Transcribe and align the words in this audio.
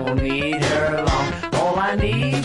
won't 0.00 0.22
need 0.22 0.62
her 0.62 1.04
long. 1.04 1.54
All 1.54 1.78
I 1.78 1.96
need 1.96 2.37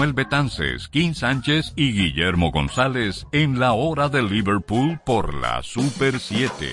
Manuel 0.00 0.14
Betances, 0.14 0.88
Kim 0.88 1.12
Sánchez 1.12 1.74
y 1.76 1.92
Guillermo 1.92 2.50
González 2.50 3.26
en 3.32 3.60
la 3.60 3.74
hora 3.74 4.08
de 4.08 4.22
Liverpool 4.22 4.98
por 5.04 5.34
la 5.34 5.62
Super 5.62 6.18
7. 6.18 6.68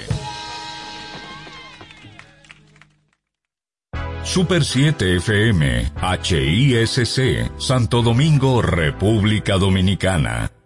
Super 4.24 4.64
7 4.64 5.18
FM, 5.18 5.92
HISC, 6.24 7.52
Santo 7.60 8.02
Domingo, 8.02 8.62
República 8.62 9.58
Dominicana. 9.58 10.57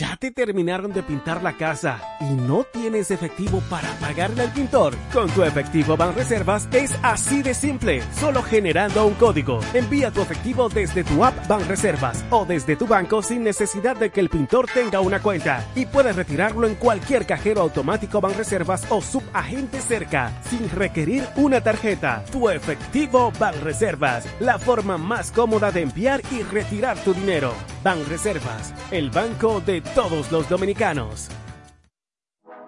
¿Ya 0.00 0.16
te 0.16 0.30
terminaron 0.30 0.94
de 0.94 1.02
pintar 1.02 1.42
la 1.42 1.58
casa 1.58 2.00
y 2.20 2.32
no 2.32 2.64
tienes 2.64 3.10
efectivo 3.10 3.62
para 3.68 3.86
pagarle 3.98 4.44
al 4.44 4.50
pintor? 4.50 4.94
Con 5.12 5.28
tu 5.28 5.42
efectivo 5.42 5.94
Banreservas 5.94 6.66
es 6.72 6.98
así 7.02 7.42
de 7.42 7.52
simple, 7.52 8.02
solo 8.18 8.42
generando 8.42 9.04
un 9.04 9.12
código. 9.12 9.60
Envía 9.74 10.10
tu 10.10 10.22
efectivo 10.22 10.70
desde 10.70 11.04
tu 11.04 11.22
app 11.22 11.46
Banreservas 11.46 12.24
o 12.30 12.46
desde 12.46 12.76
tu 12.76 12.86
banco 12.86 13.20
sin 13.20 13.44
necesidad 13.44 13.94
de 13.94 14.08
que 14.08 14.20
el 14.20 14.30
pintor 14.30 14.68
tenga 14.72 15.00
una 15.00 15.20
cuenta 15.20 15.66
y 15.74 15.84
puedes 15.84 16.16
retirarlo 16.16 16.66
en 16.66 16.76
cualquier 16.76 17.26
cajero 17.26 17.60
automático 17.60 18.22
Banreservas 18.22 18.86
o 18.88 19.02
subagente 19.02 19.82
cerca 19.82 20.32
sin 20.48 20.70
requerir 20.70 21.26
una 21.36 21.60
tarjeta. 21.60 22.24
Tu 22.32 22.48
efectivo 22.48 23.32
Banreservas, 23.38 24.26
la 24.40 24.58
forma 24.58 24.96
más 24.96 25.30
cómoda 25.30 25.70
de 25.70 25.82
enviar 25.82 26.22
y 26.30 26.42
retirar 26.42 26.96
tu 27.04 27.12
dinero. 27.12 27.52
Banreservas, 27.84 28.72
el 28.90 29.10
banco 29.10 29.60
de 29.60 29.82
todos 29.94 30.30
los 30.32 30.48
dominicanos. 30.48 31.28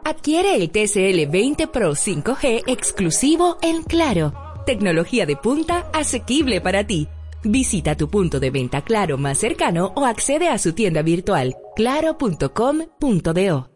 Adquiere 0.05 0.57
el 0.57 0.71
TCL 0.71 1.31
20 1.31 1.69
Pro 1.69 1.93
5G 1.93 2.65
exclusivo 2.67 3.59
en 3.63 3.83
Claro. 3.85 4.35
Tecnología 4.67 5.27
de 5.27 5.37
punta 5.37 5.89
asequible 5.93 6.61
para 6.61 6.87
ti. 6.87 7.09
Visita 7.45 7.97
tu 7.97 8.09
punto 8.09 8.39
de 8.39 8.51
venta 8.51 8.83
Claro 8.83 9.19
más 9.19 9.39
cercano 9.39 9.93
o 9.97 10.05
accede 10.05 10.49
a 10.49 10.59
su 10.59 10.73
tienda 10.73 11.03
virtual 11.03 11.57
claro.com.do. 11.75 13.72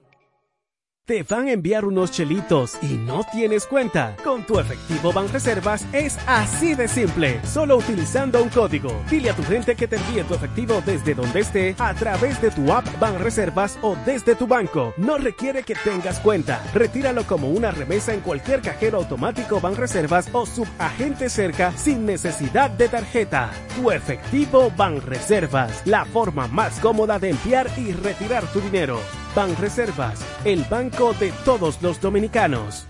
Te 1.07 1.23
van 1.23 1.47
a 1.47 1.53
enviar 1.53 1.85
unos 1.85 2.11
chelitos 2.11 2.77
y 2.83 2.95
no 2.95 3.21
tienes 3.31 3.65
cuenta. 3.65 4.17
Con 4.25 4.43
tu 4.43 4.59
efectivo 4.59 5.13
Banreservas 5.13 5.87
es 5.93 6.19
así 6.27 6.75
de 6.75 6.89
simple, 6.89 7.41
solo 7.45 7.77
utilizando 7.77 8.43
un 8.43 8.49
código. 8.49 8.91
Dile 9.09 9.31
a 9.31 9.37
tu 9.37 9.45
gente 9.45 9.77
que 9.77 9.87
te 9.87 9.99
envíe 9.99 10.25
tu 10.25 10.35
efectivo 10.35 10.83
desde 10.85 11.15
donde 11.15 11.39
esté 11.39 11.77
a 11.79 11.95
través 11.95 12.43
de 12.43 12.51
tu 12.51 12.73
app 12.73 12.85
Banreservas 12.99 13.79
o 13.83 13.97
desde 14.05 14.35
tu 14.35 14.49
banco. 14.49 14.95
No 14.97 15.17
requiere 15.17 15.63
que 15.63 15.77
tengas 15.77 16.19
cuenta. 16.19 16.61
Retíralo 16.75 17.23
como 17.23 17.51
una 17.51 17.71
remesa 17.71 18.13
en 18.13 18.19
cualquier 18.19 18.61
cajero 18.61 18.99
automático 18.99 19.61
Banreservas 19.61 20.29
o 20.33 20.45
subagente 20.45 21.29
cerca 21.29 21.71
sin 21.77 22.05
necesidad 22.05 22.69
de 22.69 22.89
tarjeta. 22.89 23.53
Tu 23.77 23.93
efectivo 23.93 24.73
Banreservas, 24.77 25.87
la 25.87 26.05
forma 26.05 26.49
más 26.49 26.81
cómoda 26.81 27.21
de 27.21 27.31
enviar 27.31 27.71
y 27.77 27.93
retirar 27.93 28.45
tu 28.53 28.61
dinero. 28.61 28.99
Banreservas, 29.37 30.25
el 30.47 30.65
banco 30.65 31.13
de 31.13 31.31
todos 31.45 31.83
los 31.83 32.01
dominicanos. 32.01 32.87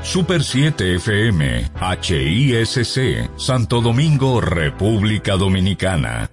Super 0.00 0.44
7 0.44 0.94
FM, 0.94 1.68
HISC, 2.00 3.36
Santo 3.36 3.80
Domingo, 3.80 4.40
República 4.40 5.36
Dominicana. 5.36 6.30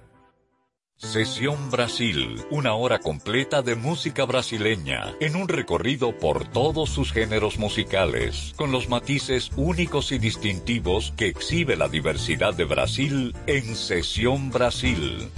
Sesión 0.96 1.72
Brasil, 1.72 2.40
una 2.52 2.74
hora 2.74 3.00
completa 3.00 3.62
de 3.62 3.74
música 3.74 4.26
brasileña, 4.26 5.16
en 5.18 5.34
un 5.34 5.48
recorrido 5.48 6.16
por 6.16 6.46
todos 6.46 6.88
sus 6.88 7.12
géneros 7.12 7.58
musicales, 7.58 8.54
con 8.54 8.70
los 8.70 8.88
matices 8.88 9.50
únicos 9.56 10.12
y 10.12 10.18
distintivos 10.18 11.12
que 11.16 11.26
exhibe 11.26 11.76
la 11.76 11.88
diversidad 11.88 12.54
de 12.54 12.64
Brasil 12.64 13.34
en 13.48 13.74
Sesión 13.74 14.50
Brasil. 14.50 15.30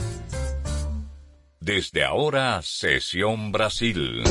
Desde 1.66 2.04
ahora, 2.04 2.60
Sesión 2.62 3.50
Brasil. 3.50 4.22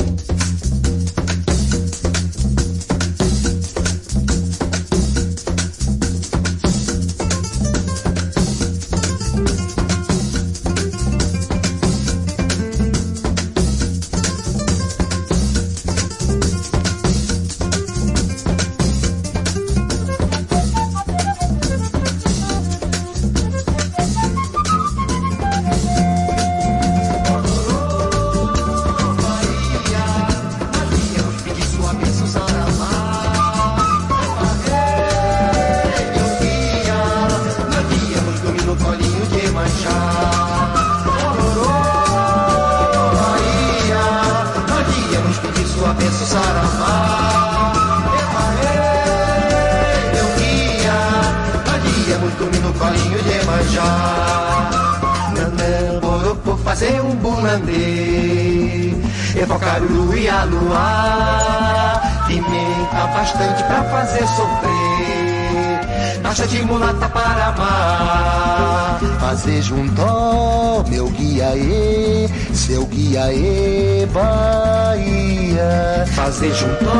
Fazer 70.06 70.14
junto, 70.14 70.86
meu 70.88 71.10
guia 71.10 71.52
e 71.56 72.30
Seu 72.54 72.86
guia 72.86 73.32
e 73.32 74.06
Bahia 74.06 76.06
Fazer 76.14 76.54
junto, 76.54 76.84
meu 76.84 76.94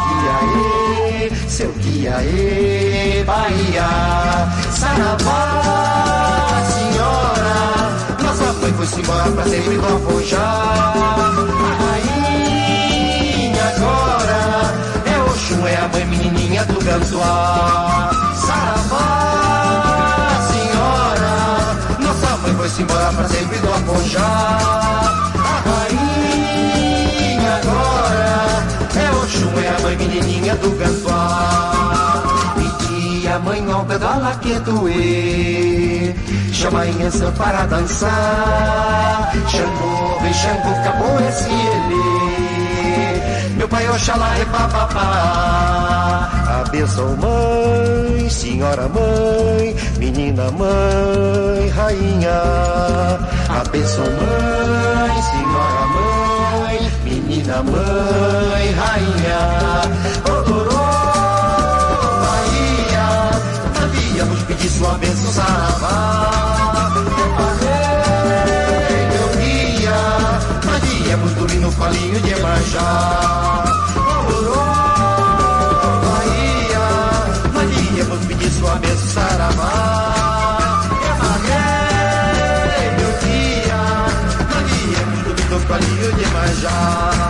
guia 0.00 0.36
e 0.56 1.30
Seu 1.50 1.70
guia 1.72 2.22
e 2.22 3.22
Bahia 3.24 3.84
Saravá, 4.70 6.62
senhora 6.70 7.52
nossa 8.22 8.52
mãe 8.54 8.72
foi-se 8.72 9.00
embora 9.00 9.30
pra 9.30 9.44
sempre 9.44 9.76
do 9.76 9.86
Afonjá. 9.86 10.38
A 10.38 11.76
rainha 11.82 13.64
agora 13.76 14.72
é 15.04 15.20
Oxum, 15.30 15.66
é 15.66 15.76
a 15.76 15.88
mãe 15.88 16.06
menininha 16.06 16.64
do 16.64 16.82
Gantuá. 16.82 18.10
Foi-se 22.72 22.82
embora 22.82 23.12
pra 23.12 23.28
sempre 23.28 23.58
do 23.58 23.68
Afonjá. 23.68 24.20
A 25.34 25.62
rainha 25.68 27.54
agora 27.56 28.64
é 28.96 29.10
Oxum, 29.22 29.58
é 29.58 29.68
a 29.68 29.80
mãe 29.82 29.96
menininha 29.96 30.56
do 30.56 30.70
Gantuá. 30.78 32.22
E 32.94 33.28
a 33.28 33.38
mãe 33.38 33.64
pedala 33.88 34.34
que 34.42 34.58
doer 34.60 36.14
Chama 36.52 36.86
em 36.86 37.02
Ansan 37.04 37.32
para 37.32 37.66
dançar 37.66 39.32
Xangô, 39.48 40.18
vem 40.20 40.34
Xangô, 40.34 40.70
acabou 40.70 41.20
esse 41.28 41.48
ele 41.48 42.51
Meu 43.62 43.68
pai 43.68 43.88
Oxalá 43.90 44.36
é 44.40 44.44
papapá 44.46 46.28
Abençoe 46.66 47.16
mãe, 47.16 48.28
senhora 48.28 48.88
mãe, 48.88 49.76
menina 49.98 50.50
mãe, 50.50 51.68
rainha. 51.68 52.42
Abençoe 53.60 54.10
mãe, 54.10 55.22
senhora 55.22 55.86
mãe, 55.94 56.90
menina 57.04 57.62
mãe, 57.62 58.72
rainha. 58.72 59.40
Ororô, 60.28 60.82
Bahia, 62.24 63.30
havíamos 63.80 64.42
pedir 64.42 64.70
sua 64.70 64.94
bênção, 64.98 65.30
saravá. 65.30 66.41
No 71.62 71.72
palinho 71.72 72.20
de 72.20 72.30
Emanjá. 72.32 73.62
sua 78.50 78.74
bênção 78.76 79.08
saravá. 79.08 80.82
Emaguei, 81.10 82.86
meu 82.98 83.12
dia, 83.20 83.80
do 85.24 85.34
Vitor 85.34 85.62
Palinho 85.66 86.12
de 86.12 86.26
Manjá. 86.26 87.21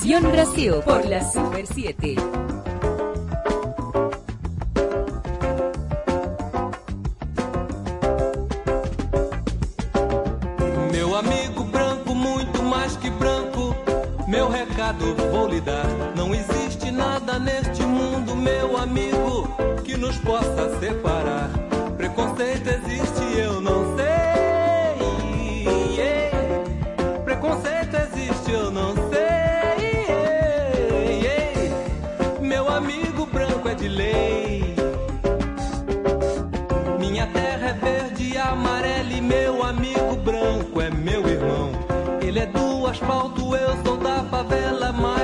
Sección 0.00 0.32
Brasil 0.32 0.74
por 0.82 1.04
la 1.04 1.22
Super 1.30 1.66
7. 1.66 2.16
vou 15.30 15.46
lhe 15.48 15.60
dar. 15.60 15.84
Não 16.16 16.34
existe 16.34 16.90
nada 16.90 17.38
neste 17.38 17.82
mundo, 17.82 18.34
meu 18.34 18.78
amigo, 18.78 19.54
que 19.84 19.98
nos 19.98 20.16
possa 20.16 20.80
separar. 20.80 21.50
Preconceito 21.98 22.68
existe, 22.68 23.38
eu 23.38 23.60
não 23.60 23.94
sei. 23.98 24.06
Preconceito 27.22 27.96
existe, 27.96 28.50
eu 28.50 28.70
não 28.70 28.94
sei. 28.94 29.09
De 33.80 33.88
lei. 33.88 34.74
Minha 36.98 37.26
terra 37.28 37.68
é 37.68 37.72
verde 37.72 38.34
e 38.34 38.36
amarela 38.36 39.10
e 39.10 39.20
meu 39.22 39.62
amigo 39.62 40.16
branco 40.16 40.80
é 40.82 40.90
meu 40.90 41.26
irmão. 41.26 41.70
Ele 42.20 42.40
é 42.40 42.46
do 42.46 42.86
asfalto, 42.86 43.56
eu 43.56 43.82
sou 43.82 43.96
da 43.96 44.22
favela, 44.24 44.92
mas 44.92 45.19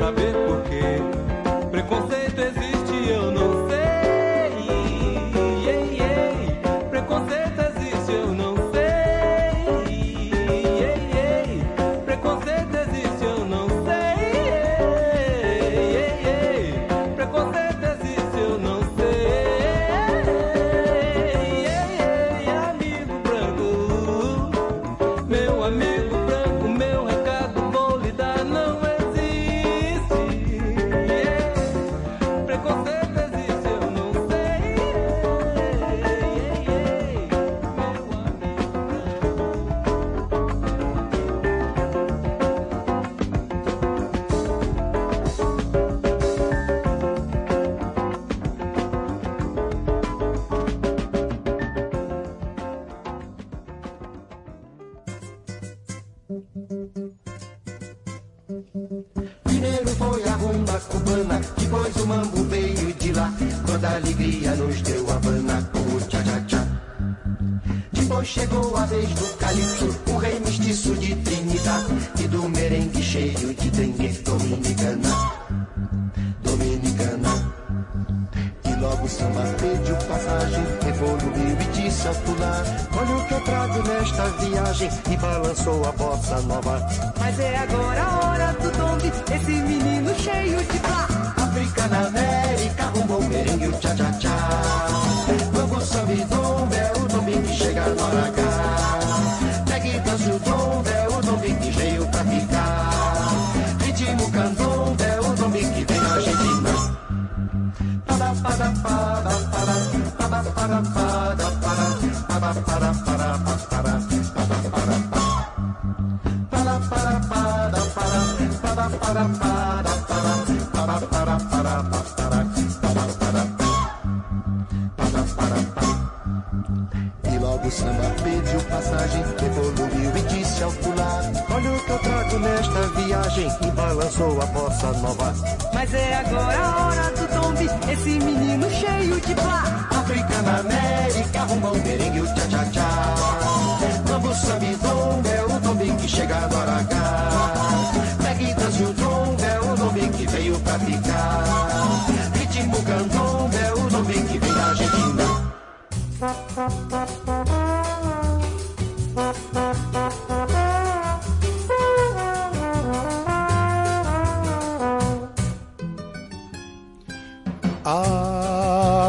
saber 0.00 0.32
por 0.32 0.62
quê. 0.62 0.96
Preconceito 1.70 2.40
existe, 2.40 3.10
eu 3.10 3.30
não 3.30 3.52
sei. 3.52 3.59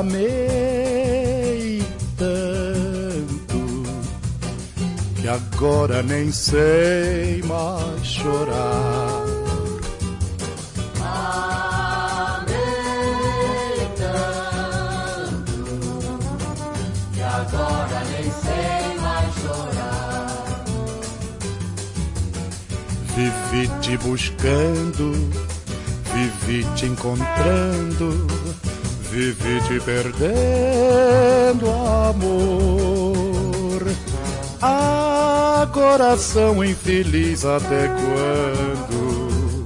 Amei 0.02 1.84
tanto 2.18 3.84
que 5.16 5.28
agora 5.28 6.02
nem 6.02 6.32
sei 6.32 7.44
mais 7.44 8.08
chorar. 8.08 9.22
Vivi 23.16 23.70
te 23.82 23.98
buscando, 23.98 25.12
vivi 26.12 26.66
te 26.76 26.88
encontrando, 26.88 28.26
vivi 29.12 29.60
te 29.68 29.80
perdendo, 29.82 31.70
amor. 32.10 33.84
Ah, 34.62 35.68
coração 35.74 36.64
infeliz, 36.64 37.44
até 37.44 37.90
quando? 37.90 39.64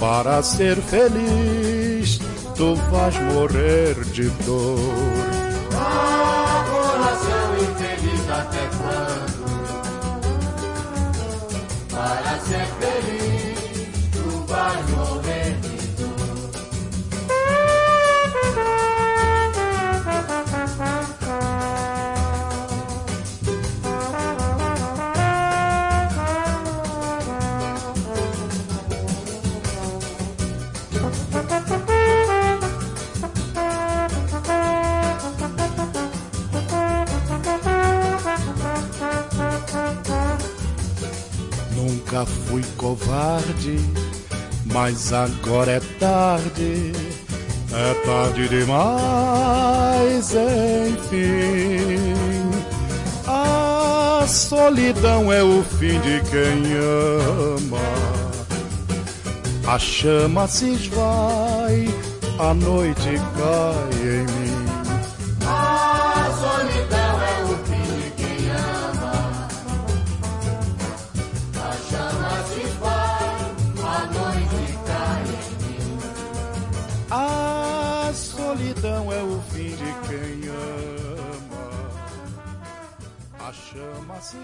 Para 0.00 0.42
ser 0.42 0.76
feliz, 0.78 2.18
tu 2.56 2.74
vais 2.90 3.14
morrer 3.32 3.94
de 4.12 4.28
dor. 4.44 4.78
Ah, 5.76 6.64
coração 6.68 7.54
infeliz 7.62 8.28
até 8.28 8.68
quando? 8.76 9.40
Para 11.90 12.40
ser 12.40 12.66
feliz, 12.80 12.99
mas 44.90 45.12
agora 45.12 45.72
é 45.72 45.80
tarde. 46.00 46.92
É 47.72 47.94
tarde 48.04 48.48
demais, 48.48 50.32
enfim. 50.34 52.12
A 53.26 54.24
solidão 54.26 55.32
é 55.32 55.42
o 55.44 55.62
fim 55.62 56.00
de 56.00 56.20
quem 56.28 56.74
ama. 56.74 57.78
A 59.68 59.78
chama 59.78 60.48
se 60.48 60.72
esvai, 60.72 61.88
a 62.40 62.52
noite 62.52 63.20
cai 63.36 64.00
em 64.02 64.26
mim. 64.26 64.49
Chama 83.52 84.20
se. 84.20 84.38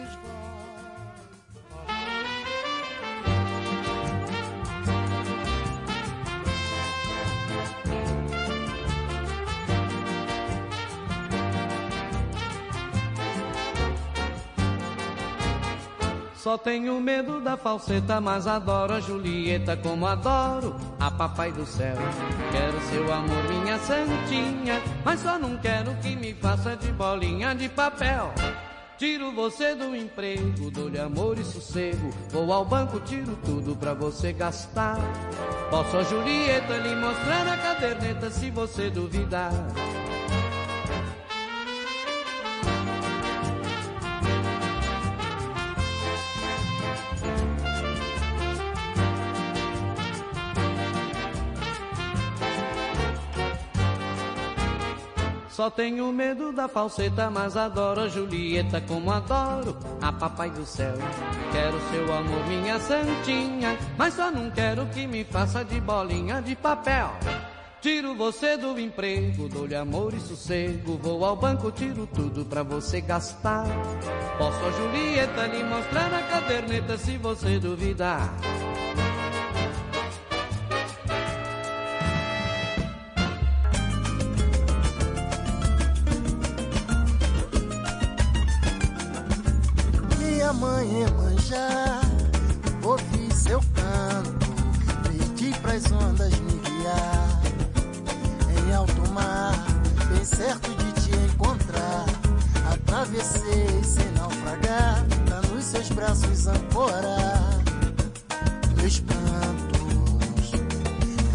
Só 16.35 16.57
tenho 16.57 17.01
medo 17.01 17.41
da 17.41 17.57
falseta, 17.57 18.21
mas 18.21 18.47
adoro 18.47 18.95
a 18.95 19.01
Julieta 19.01 19.77
como 19.77 20.07
adoro 20.07 20.77
a 20.99 21.11
papai 21.11 21.51
do 21.51 21.67
céu. 21.67 21.97
Quero 22.53 22.81
seu 22.83 23.13
amor, 23.13 23.43
minha 23.49 23.79
santinha, 23.79 24.81
mas 25.05 25.21
só 25.21 25.39
não 25.39 25.57
quero 25.59 25.95
que 25.97 26.15
me 26.15 26.33
faça 26.35 26.77
de 26.77 26.93
bolinha 26.93 27.53
de 27.55 27.69
papel. 27.69 28.33
Tiro 28.99 29.31
você 29.31 29.75
do 29.75 29.95
emprego, 29.95 30.71
dou-lhe 30.71 30.99
amor 30.99 31.39
e 31.39 31.45
sossego. 31.45 32.09
Vou 32.31 32.51
ao 32.51 32.65
banco, 32.65 32.99
tiro 33.01 33.37
tudo 33.45 33.77
pra 33.77 33.93
você 33.93 34.33
gastar. 34.33 34.97
Posso 35.69 35.99
a 35.99 36.03
Julieta 36.03 36.79
lhe 36.79 36.97
mostrar 36.97 37.47
a 37.47 37.59
caderneta 37.59 38.31
se 38.31 38.51
você 38.51 38.89
duvidar. 38.89 39.53
Só 55.67 55.71
tenho 55.71 56.13
medo 56.13 56.53
da 56.53 56.69
falseta, 56.69 57.29
mas 57.29 57.57
adoro 57.57 58.03
a 58.03 58.09
Julieta 58.09 58.81
como 58.81 59.11
adoro 59.11 59.77
a 60.01 60.13
papai 60.13 60.49
do 60.49 60.65
céu. 60.65 60.95
Quero 61.51 61.81
seu 61.91 62.15
amor, 62.15 62.47
minha 62.47 62.79
santinha, 62.79 63.77
mas 63.99 64.15
só 64.15 64.31
não 64.31 64.49
quero 64.49 64.87
que 64.87 65.09
me 65.09 65.25
faça 65.25 65.65
de 65.65 65.81
bolinha 65.81 66.41
de 66.41 66.55
papel. 66.55 67.11
Tiro 67.81 68.15
você 68.15 68.57
do 68.57 68.79
emprego, 68.79 69.49
dou-lhe 69.49 69.75
amor 69.75 70.15
e 70.15 70.21
sossego. 70.21 71.01
Vou 71.03 71.25
ao 71.25 71.35
banco, 71.35 71.73
tiro 71.73 72.07
tudo 72.07 72.45
pra 72.45 72.63
você 72.63 73.01
gastar. 73.01 73.67
Posso 74.39 74.65
a 74.65 74.71
Julieta 74.71 75.49
lhe 75.49 75.65
mostrar 75.65 76.15
a 76.15 76.23
caderneta 76.29 76.97
se 76.97 77.19
você 77.19 77.59
duvidar. 77.59 78.33
Minha 90.47 90.61
mãe 90.61 91.07
manjar, 91.19 92.03
ouvi 92.85 93.35
seu 93.35 93.59
canto, 93.75 94.47
pedi 95.03 95.53
pras 95.59 95.91
ondas 95.91 96.39
me 96.39 96.61
guiar. 96.61 97.41
Em 98.57 98.73
alto 98.73 99.11
mar, 99.11 99.57
bem 100.09 100.25
certo 100.25 100.71
de 100.77 100.93
te 101.03 101.17
encontrar. 101.17 102.05
Atravessei 102.73 103.83
sem 103.83 104.09
naufragar, 104.13 105.05
tá 105.29 105.43
nos 105.49 105.65
seus 105.65 105.89
braços 105.89 106.47
ancorar. 106.47 107.51
Meus 108.77 109.01
cantos, 109.01 110.53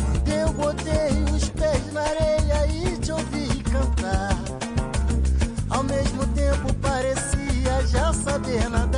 quando 0.06 0.30
eu 0.30 0.53
botei 0.53 1.36
os 1.36 1.50
pés 1.50 1.91
na 1.91 2.01
areia 2.01 2.68
e 2.68 2.98
te 2.98 3.12
ouvi 3.12 3.62
cantar. 3.63 4.38
Ao 5.70 5.84
mesmo 5.84 6.25
tempo 6.27 6.74
parecia 6.75 7.86
já 7.88 8.13
saber 8.13 8.70
nadar. 8.70 8.91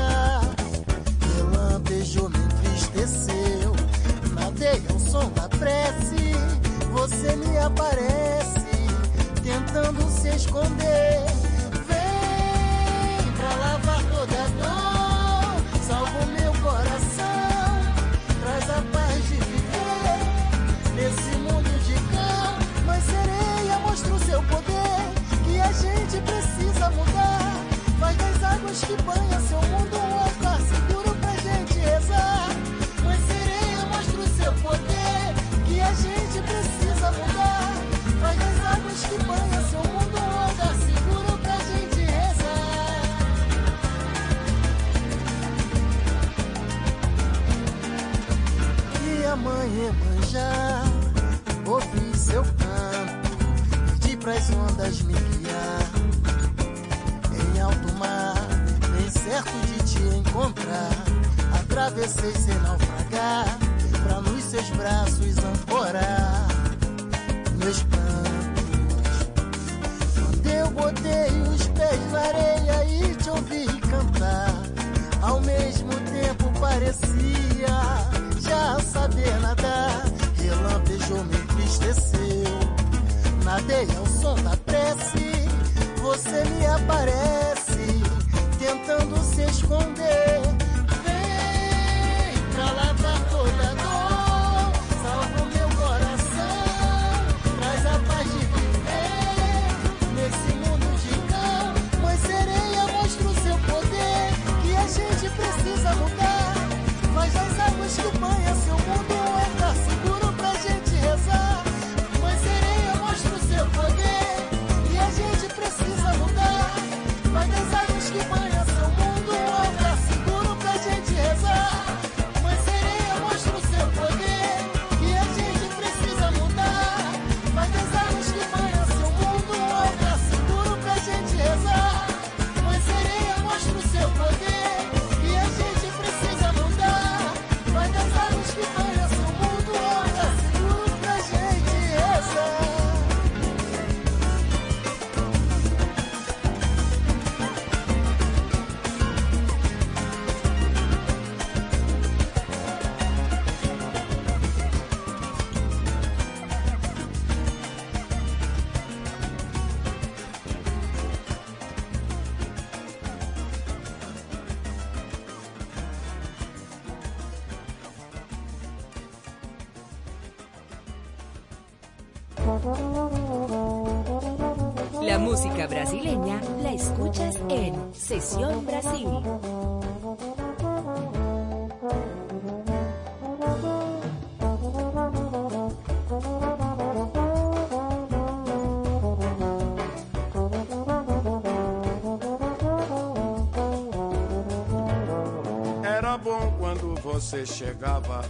Você 197.14 197.46
chegava, 197.46 198.26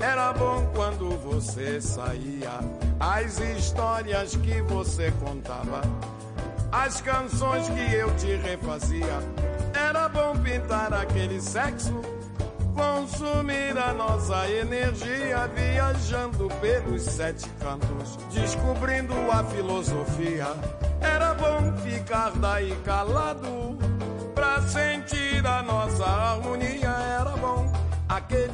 era 0.00 0.32
bom 0.32 0.68
quando 0.74 1.08
você 1.18 1.80
saía. 1.80 2.50
As 2.98 3.38
histórias 3.38 4.34
que 4.34 4.60
você 4.62 5.12
contava, 5.24 5.82
as 6.72 7.00
canções 7.00 7.68
que 7.68 7.94
eu 7.94 8.12
te 8.16 8.34
refazia. 8.34 9.20
Era 9.72 10.08
bom 10.08 10.36
pintar 10.38 10.92
aquele 10.92 11.40
sexo, 11.40 11.94
consumir 12.74 13.78
a 13.78 13.94
nossa 13.94 14.50
energia, 14.50 15.48
viajando 15.54 16.48
pelos 16.60 17.02
sete 17.02 17.48
cantos, 17.60 18.18
descobrindo 18.32 19.14
a 19.30 19.44
filosofia. 19.44 20.48
Era 21.00 21.34
bom 21.34 21.72
ficar 21.84 22.32
daí 22.32 22.76
calado 22.84 23.78
pra 24.34 24.60
sentir 24.62 25.46
a 25.46 25.62
nossa 25.62 26.04
harmonia. 26.04 26.73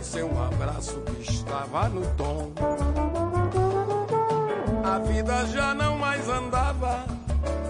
Seu 0.03 0.29
abraço 0.43 1.01
que 1.01 1.23
estava 1.23 1.89
no 1.89 2.05
tom. 2.17 2.51
A 4.85 4.99
vida 4.99 5.47
já 5.47 5.73
não 5.75 5.97
mais 5.97 6.29
andava, 6.29 7.05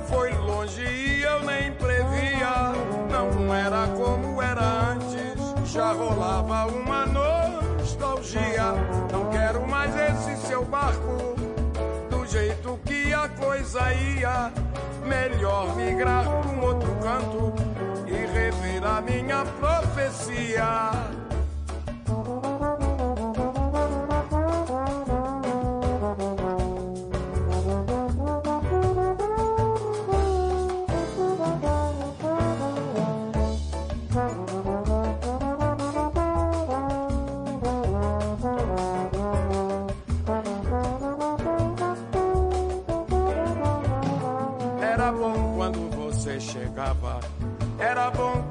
foi 0.08 0.32
longe 0.34 0.82
e 0.82 1.22
eu 1.22 1.42
nem 1.42 1.72
previa. 1.72 2.72
Não 3.10 3.54
era 3.54 3.86
como 3.88 4.40
era 4.40 4.92
antes, 4.92 5.72
já 5.72 5.92
rolava 5.92 6.66
uma 6.66 7.04
nostalgia. 7.06 8.72
Não 9.12 9.30
quero 9.30 9.66
mais 9.68 9.94
esse 9.94 10.46
seu 10.46 10.64
barco, 10.64 11.34
do 12.10 12.26
jeito 12.26 12.78
que 12.86 13.12
a 13.12 13.28
coisa 13.28 13.92
ia. 13.92 14.52
Melhor 15.04 15.76
migrar 15.76 16.24
pra 16.24 16.50
um 16.50 16.64
outro 16.64 16.94
canto 17.02 17.52
e 18.06 18.12
rever 18.12 18.84
a 18.84 19.00
minha 19.00 19.44
profecia. 19.44 21.20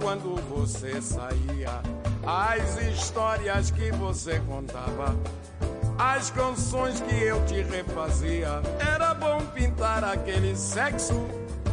Quando 0.09 0.41
você 0.49 0.99
saía. 0.99 1.83
As 2.25 2.81
histórias 2.81 3.69
que 3.69 3.91
você 3.91 4.39
contava, 4.39 5.15
as 5.99 6.31
canções 6.31 6.99
que 7.01 7.13
eu 7.13 7.45
te 7.45 7.61
refazia. 7.61 8.59
Era 8.79 9.13
bom 9.13 9.39
pintar 9.53 10.03
aquele 10.03 10.55
sexo, 10.55 11.13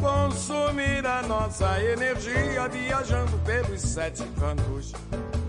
consumir 0.03 1.07
a 1.07 1.23
nossa 1.23 1.83
energia, 1.83 2.69
viajando 2.69 3.39
pelos 3.39 3.81
sete 3.81 4.23
cantos, 4.39 4.93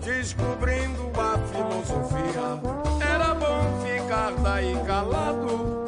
descobrindo 0.02 1.12
a 1.20 1.36
filosofia. 1.52 3.06
Era 3.06 3.34
bom 3.34 3.84
ficar 3.84 4.32
daí 4.42 4.74
calado 4.86 5.84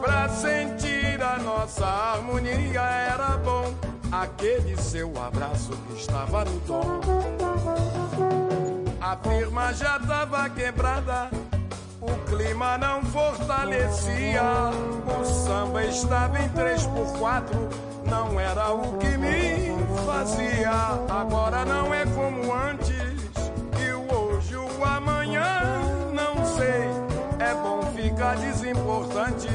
pra 0.00 0.28
sentir 0.28 1.20
a 1.20 1.36
nossa 1.38 1.84
harmonia. 1.84 2.80
Era 2.80 3.36
bom 3.38 3.83
aquele 4.22 4.76
seu 4.80 5.12
abraço 5.20 5.72
que 5.88 5.94
estava 5.94 6.44
no 6.44 6.60
tom. 6.60 7.00
A 9.00 9.16
firma 9.16 9.72
já 9.74 9.98
tava 9.98 10.48
quebrada, 10.50 11.30
o 12.00 12.12
clima 12.30 12.78
não 12.78 13.02
fortalecia. 13.02 14.42
O 15.20 15.24
samba 15.24 15.84
estava 15.84 16.40
em 16.40 16.48
3 16.50 16.86
por 16.86 17.18
4 17.18 17.94
não 18.06 18.38
era 18.38 18.72
o 18.72 18.96
que 18.98 19.16
me 19.16 19.74
fazia. 20.06 20.70
Agora 21.08 21.64
não 21.64 21.92
é 21.92 22.04
como 22.06 22.52
antes, 22.54 22.94
e 23.80 23.92
o 23.92 24.14
hoje, 24.14 24.56
o 24.56 24.84
amanhã, 24.84 25.42
não 26.12 26.44
sei. 26.46 26.84
É 27.38 27.54
bom 27.54 27.82
ficar 27.94 28.36
desimportante 28.36 29.48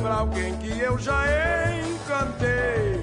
pra 0.00 0.14
alguém 0.16 0.56
que 0.58 0.78
eu 0.78 0.98
já 0.98 1.24
encantei. 1.72 2.95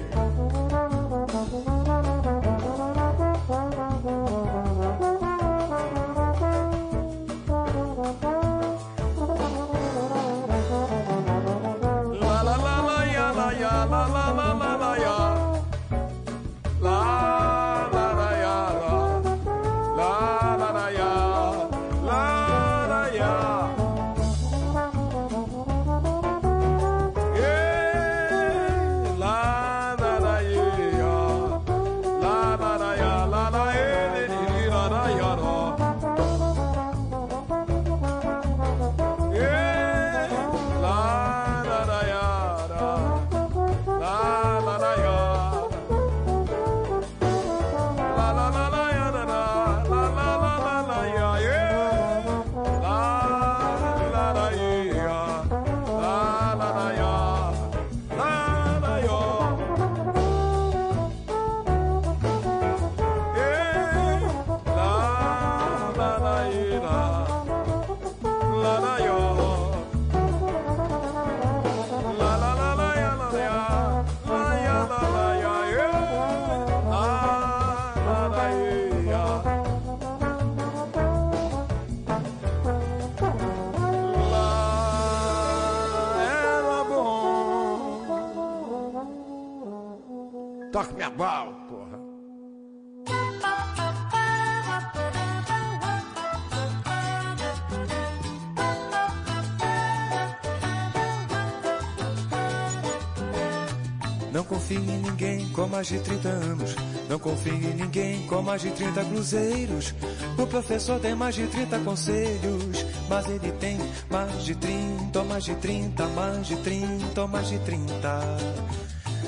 Mais 105.84 105.88
de 105.88 105.98
30 105.98 106.28
anos. 106.28 106.76
Não 107.10 107.18
confie 107.18 107.50
em 107.50 107.74
ninguém 107.74 108.26
com 108.26 108.40
mais 108.40 108.62
de 108.62 108.70
30 108.70 109.04
cruzeiros. 109.04 109.94
O 110.38 110.46
professor 110.46 110.98
tem 110.98 111.14
mais 111.14 111.34
de 111.34 111.46
30 111.46 111.78
conselhos, 111.80 112.86
mas 113.06 113.28
ele 113.28 113.52
tem 113.60 113.78
mais 114.10 114.44
de 114.44 114.54
30, 114.54 115.24
mais 115.24 115.44
de 115.44 115.54
30, 115.56 116.06
mais 116.08 116.46
de 116.46 116.56
30, 116.56 117.26
mais 117.26 117.48
de 117.48 117.58
30. 117.58 118.26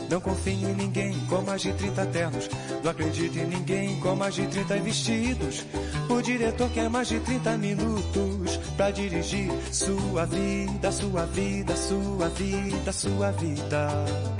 Não 0.08 0.20
confie 0.20 0.52
em 0.52 0.74
ninguém 0.74 1.18
com 1.28 1.42
mais 1.42 1.60
de 1.60 1.72
30 1.74 2.06
ternos. 2.06 2.48
Não 2.82 2.90
acredite 2.90 3.38
em 3.38 3.46
ninguém 3.46 4.00
com 4.00 4.14
mais 4.14 4.34
de 4.34 4.46
30 4.46 4.76
vestidos. 4.80 5.64
O 6.08 6.22
diretor 6.22 6.70
quer 6.70 6.88
mais 6.88 7.08
de 7.08 7.20
30 7.20 7.58
minutos 7.58 8.56
pra 8.78 8.90
dirigir 8.90 9.50
sua 9.70 10.24
vida, 10.24 10.90
sua 10.90 11.26
vida, 11.26 11.76
sua 11.76 12.28
vida, 12.30 12.92
sua 12.92 13.30
vida. 13.32 14.35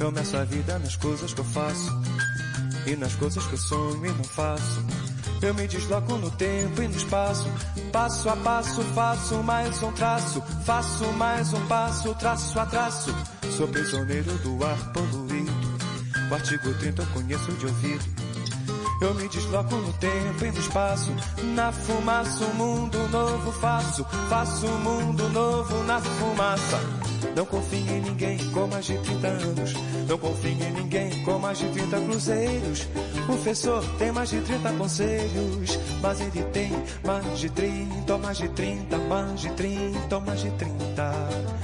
Eu 0.00 0.10
meço 0.10 0.36
a 0.36 0.44
vida 0.44 0.78
nas 0.78 0.96
coisas 0.96 1.32
que 1.32 1.40
eu 1.40 1.44
faço 1.44 1.90
e 2.86 2.96
nas 2.96 3.14
coisas 3.14 3.46
que 3.46 3.54
eu 3.54 3.58
sonho 3.58 4.04
e 4.04 4.10
não 4.10 4.24
faço. 4.24 4.84
Eu 5.40 5.54
me 5.54 5.66
desloco 5.66 6.16
no 6.16 6.30
tempo 6.30 6.82
e 6.82 6.88
no 6.88 6.96
espaço, 6.96 7.46
passo 7.92 8.28
a 8.28 8.36
passo 8.36 8.82
faço 8.94 9.42
mais 9.42 9.82
um 9.82 9.92
traço, 9.92 10.42
faço 10.64 11.04
mais 11.12 11.52
um 11.52 11.66
passo, 11.66 12.14
traço 12.14 12.58
a 12.58 12.66
traço. 12.66 13.14
Sou 13.56 13.68
prisioneiro 13.68 14.32
do 14.38 14.64
ar 14.64 14.92
poluído, 14.92 15.52
o 16.30 16.34
artigo 16.34 16.74
30 16.74 17.02
eu 17.02 17.06
conheço 17.08 17.52
de 17.52 17.66
ouvido. 17.66 18.04
Eu 19.00 19.14
me 19.14 19.28
desloco 19.28 19.74
no 19.74 19.92
tempo 19.94 20.44
e 20.44 20.50
no 20.50 20.58
espaço, 20.58 21.12
na 21.54 21.70
fumaça 21.72 22.44
um 22.44 22.54
mundo 22.54 23.08
novo 23.08 23.52
faço, 23.52 24.04
faço 24.28 24.66
um 24.66 24.78
mundo 24.78 25.28
novo 25.28 25.82
na 25.84 26.00
fumaça. 26.00 27.03
Não 27.36 27.44
confie 27.44 27.78
em 27.78 28.00
ninguém 28.00 28.38
com 28.52 28.66
mais 28.68 28.84
de 28.86 28.96
30 28.98 29.26
anos. 29.26 29.74
Não 30.08 30.18
confie 30.18 30.48
em 30.50 30.72
ninguém 30.72 31.24
com 31.24 31.38
mais 31.38 31.58
de 31.58 31.68
30 31.68 32.00
cruzeiros. 32.02 32.88
O 33.22 33.26
professor 33.26 33.84
tem 33.98 34.12
mais 34.12 34.30
de 34.30 34.40
30 34.40 34.72
conselhos. 34.74 35.78
Mas 36.00 36.20
ele 36.20 36.44
tem 36.52 36.70
mais 37.04 37.38
de 37.38 37.50
30, 37.50 38.18
mais 38.18 38.38
de 38.38 38.48
30, 38.48 38.98
mais 38.98 39.40
de 39.40 39.50
30, 39.50 40.20
mais 40.20 40.40
de 40.42 40.50
30. 40.52 41.54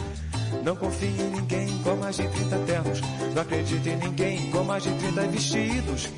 Não 0.64 0.76
confie 0.76 1.06
em 1.06 1.30
ninguém 1.30 1.78
com 1.84 1.96
mais 1.96 2.16
de 2.16 2.28
30 2.28 2.58
ternos. 2.66 3.00
Não 3.34 3.42
acredite 3.42 3.88
em 3.88 3.96
ninguém 3.96 4.50
com 4.50 4.64
mais 4.64 4.82
de 4.82 4.90
30 4.90 5.22
vestidos. 5.28 6.08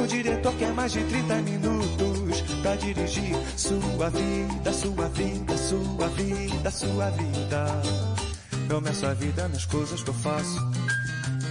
O 0.00 0.06
diretor 0.06 0.54
quer 0.54 0.72
mais 0.72 0.92
de 0.92 1.02
30 1.02 1.34
minutos 1.42 2.40
pra 2.62 2.76
dirigir 2.76 3.36
sua 3.56 4.08
vida, 4.10 4.72
sua 4.72 5.08
vida, 5.08 5.56
sua 5.56 6.08
vida, 6.08 6.70
sua 6.70 7.10
vida. 7.10 8.09
Eu 8.70 8.80
meço 8.80 9.04
a 9.04 9.12
vida 9.12 9.48
nas 9.48 9.64
coisas 9.64 10.00
que 10.00 10.10
eu 10.10 10.14
faço 10.14 10.70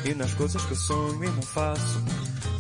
e 0.06 0.14
nas 0.16 0.34
coisas 0.36 0.64
que 0.64 0.72
eu 0.72 0.78
sonho 0.78 1.22
e 1.22 1.30
não 1.30 1.42
faço. 1.42 2.02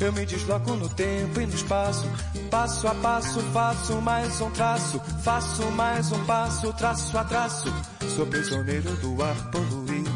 Eu 0.01 0.11
me 0.11 0.25
desloco 0.25 0.73
no 0.75 0.89
tempo 0.89 1.39
e 1.39 1.45
no 1.45 1.55
espaço, 1.55 2.05
passo 2.51 2.85
a 2.85 2.93
passo 2.95 3.39
faço 3.53 4.01
mais 4.01 4.41
um 4.41 4.51
traço, 4.51 4.99
faço 5.23 5.63
mais 5.71 6.11
um 6.11 6.25
passo, 6.25 6.73
traço 6.73 7.17
a 7.17 7.23
traço. 7.23 7.73
Sou 8.17 8.27
prisioneiro 8.27 8.93
do 8.97 9.23
ar 9.23 9.49
poluído, 9.49 10.11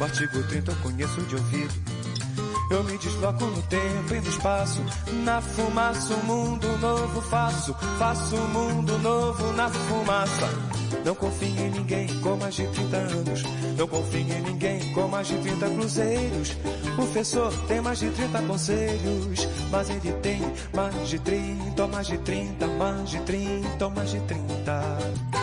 o 0.00 0.02
artigo 0.02 0.42
30 0.48 0.72
eu 0.72 0.76
conheço 0.78 1.22
de 1.22 1.36
ouvido. 1.36 1.89
Eu 2.70 2.84
me 2.84 2.96
desloco 2.96 3.44
no 3.44 3.62
tempo 3.62 4.14
e 4.14 4.20
no 4.20 4.28
espaço, 4.28 4.80
na 5.24 5.40
fumaça 5.40 6.14
um 6.14 6.22
mundo 6.22 6.78
novo 6.78 7.20
faço, 7.22 7.74
faço 7.98 8.36
um 8.36 8.46
mundo 8.46 8.96
novo 8.98 9.52
na 9.54 9.68
fumaça. 9.68 10.48
Não 11.04 11.14
confie 11.14 11.46
em 11.46 11.70
ninguém 11.70 12.06
com 12.20 12.36
mais 12.36 12.54
de 12.54 12.66
30 12.68 12.96
anos. 12.96 13.42
Não 13.76 13.88
confie 13.88 14.18
em 14.18 14.42
ninguém 14.42 14.92
com 14.92 15.08
mais 15.08 15.26
de 15.26 15.38
30 15.38 15.68
cruzeiros. 15.70 16.50
O 16.92 16.96
professor 16.96 17.52
tem 17.66 17.80
mais 17.80 17.98
de 17.98 18.10
30 18.10 18.42
conselhos. 18.42 19.48
Mas 19.70 19.90
ele 19.90 20.12
tem 20.22 20.40
mais 20.74 21.08
de 21.08 21.18
30, 21.18 21.86
mais 21.88 22.06
de 22.06 22.18
30, 22.18 22.66
mais 22.66 23.10
de 23.10 23.20
30, 23.20 23.88
mais 23.90 24.10
de 24.10 24.20
30. 24.20 25.39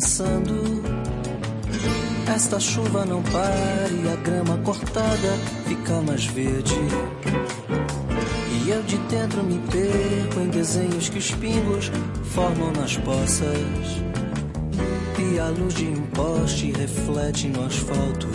Pensando. 0.00 0.82
Esta 2.34 2.58
chuva 2.58 3.04
não 3.04 3.22
pare, 3.22 4.08
a 4.10 4.16
grama 4.16 4.56
cortada 4.64 5.28
fica 5.66 6.00
mais 6.00 6.24
verde. 6.24 6.74
E 8.50 8.70
eu 8.70 8.82
de 8.82 8.96
dentro 8.96 9.42
me 9.42 9.58
perco 9.58 10.40
em 10.40 10.48
desenhos 10.48 11.10
que 11.10 11.18
os 11.18 11.30
pingos 11.32 11.90
formam 12.32 12.72
nas 12.72 12.96
poças. 12.96 13.58
E 15.18 15.38
a 15.38 15.48
luz 15.48 15.74
de 15.74 15.84
um 15.84 16.06
poste 16.14 16.72
reflete 16.72 17.48
no 17.48 17.66
asfalto 17.66 18.28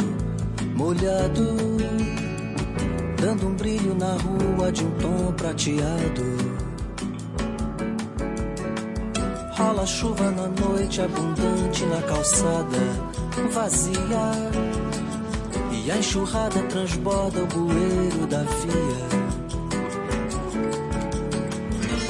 molhado, 0.76 1.58
dando 3.20 3.48
um 3.48 3.56
brilho 3.56 3.96
na 3.96 4.14
rua 4.14 4.72
de 4.72 4.84
um 4.84 4.92
tom 4.92 5.34
prateado. 5.34 6.45
Rola 9.58 9.86
chuva 9.86 10.32
na 10.32 10.48
noite 10.50 11.02
abundante 11.02 11.86
na 11.86 12.02
calçada 12.02 12.78
vazia. 13.54 14.52
E 15.72 15.90
a 15.90 15.98
enxurrada 15.98 16.62
transborda 16.64 17.42
o 17.42 17.48
bueiro 17.48 18.28
da 18.28 18.44
via. 18.44 19.26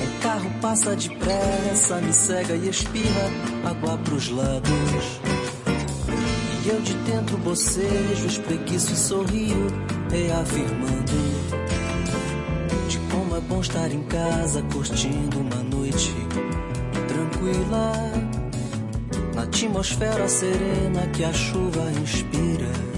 Um 0.01 0.19
carro 0.23 0.49
passa 0.59 0.95
depressa, 0.95 2.01
me 2.01 2.13
cega 2.13 2.55
e 2.55 2.67
espirra 2.67 3.29
água 3.63 3.95
pros 3.99 4.29
lados. 4.31 5.21
E 6.63 6.69
eu 6.69 6.81
de 6.81 6.95
dentro 6.95 7.37
bocejo, 7.37 8.25
espreguiço 8.25 8.91
e 8.91 8.97
sorrio, 8.97 9.67
reafirmando 10.09 11.13
de 12.89 12.97
como 13.11 13.35
é 13.35 13.39
bom 13.41 13.61
estar 13.61 13.91
em 13.91 14.01
casa 14.03 14.63
curtindo 14.63 15.41
uma 15.41 15.57
noite 15.57 15.74
tranquila 17.45 17.93
na 19.35 19.43
atmosfera 19.43 20.27
serena 20.27 21.07
que 21.13 21.23
a 21.23 21.33
chuva 21.33 21.91
inspira. 22.01 22.94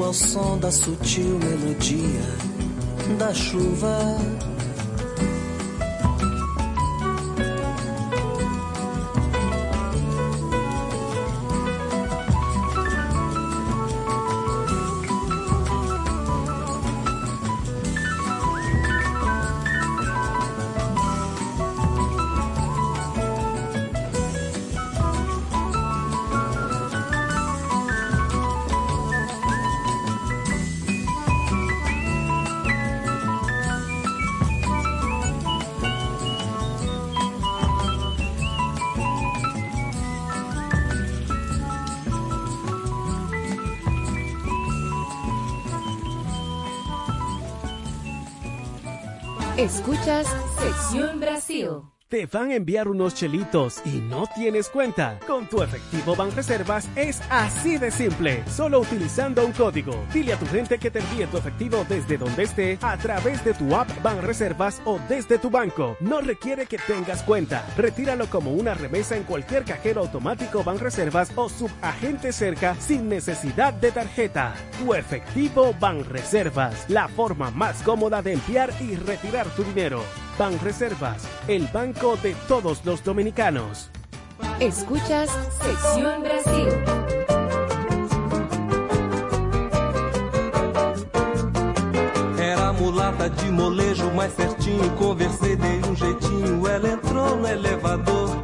Ao 0.00 0.12
som 0.14 0.58
da 0.58 0.70
sutil 0.70 1.38
melodia 1.38 2.24
da 3.18 3.34
chuva. 3.34 4.51
Just 50.04 50.41
Te 52.22 52.38
van 52.38 52.52
a 52.52 52.54
enviar 52.54 52.86
unos 52.86 53.16
chelitos 53.16 53.82
y 53.84 53.98
no 53.98 54.28
tienes 54.32 54.68
cuenta. 54.68 55.18
Con 55.26 55.48
tu 55.48 55.60
efectivo 55.60 56.14
Banreservas 56.14 56.88
es 56.94 57.20
así 57.28 57.78
de 57.78 57.90
simple. 57.90 58.44
Solo 58.48 58.78
utilizando 58.78 59.44
un 59.44 59.50
código. 59.50 60.06
Dile 60.14 60.34
a 60.34 60.38
tu 60.38 60.46
gente 60.46 60.78
que 60.78 60.88
te 60.88 61.00
envíe 61.00 61.26
tu 61.26 61.38
efectivo 61.38 61.84
desde 61.88 62.18
donde 62.18 62.44
esté 62.44 62.78
a 62.80 62.96
través 62.96 63.44
de 63.44 63.54
tu 63.54 63.74
app 63.74 63.90
Banreservas 64.04 64.80
o 64.84 65.00
desde 65.08 65.36
tu 65.36 65.50
banco. 65.50 65.96
No 65.98 66.20
requiere 66.20 66.66
que 66.66 66.78
tengas 66.78 67.24
cuenta. 67.24 67.66
Retíralo 67.76 68.30
como 68.30 68.52
una 68.52 68.74
remesa 68.74 69.16
en 69.16 69.24
cualquier 69.24 69.64
cajero 69.64 70.02
automático 70.02 70.62
Banreservas 70.62 71.32
o 71.34 71.48
subagente 71.48 72.32
cerca 72.32 72.76
sin 72.76 73.08
necesidad 73.08 73.74
de 73.74 73.90
tarjeta. 73.90 74.54
Tu 74.78 74.94
efectivo 74.94 75.74
Banreservas. 75.80 76.88
La 76.88 77.08
forma 77.08 77.50
más 77.50 77.82
cómoda 77.82 78.22
de 78.22 78.34
enviar 78.34 78.72
y 78.80 78.94
retirar 78.94 79.48
tu 79.56 79.64
dinero. 79.64 80.04
Banreservas, 80.38 81.28
el 81.46 81.66
banco 81.68 82.16
de 82.16 82.34
todos 82.48 82.84
los 82.84 83.04
dominicanos. 83.04 83.90
Escuchas 84.60 85.30
Sección 85.62 86.22
Brasil. 86.22 86.68
Era 92.38 92.72
mulata 92.72 93.28
de 93.28 93.50
molejo 93.50 94.10
mais 94.14 94.34
certinho. 94.34 94.90
Conversei, 94.96 95.56
dei 95.56 95.80
um 95.84 95.94
jeitinho. 95.94 96.66
Ela 96.66 96.88
entrou 96.88 97.36
no 97.36 97.46
elevador. 97.46 98.41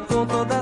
Com 0.00 0.26
toda 0.26 0.61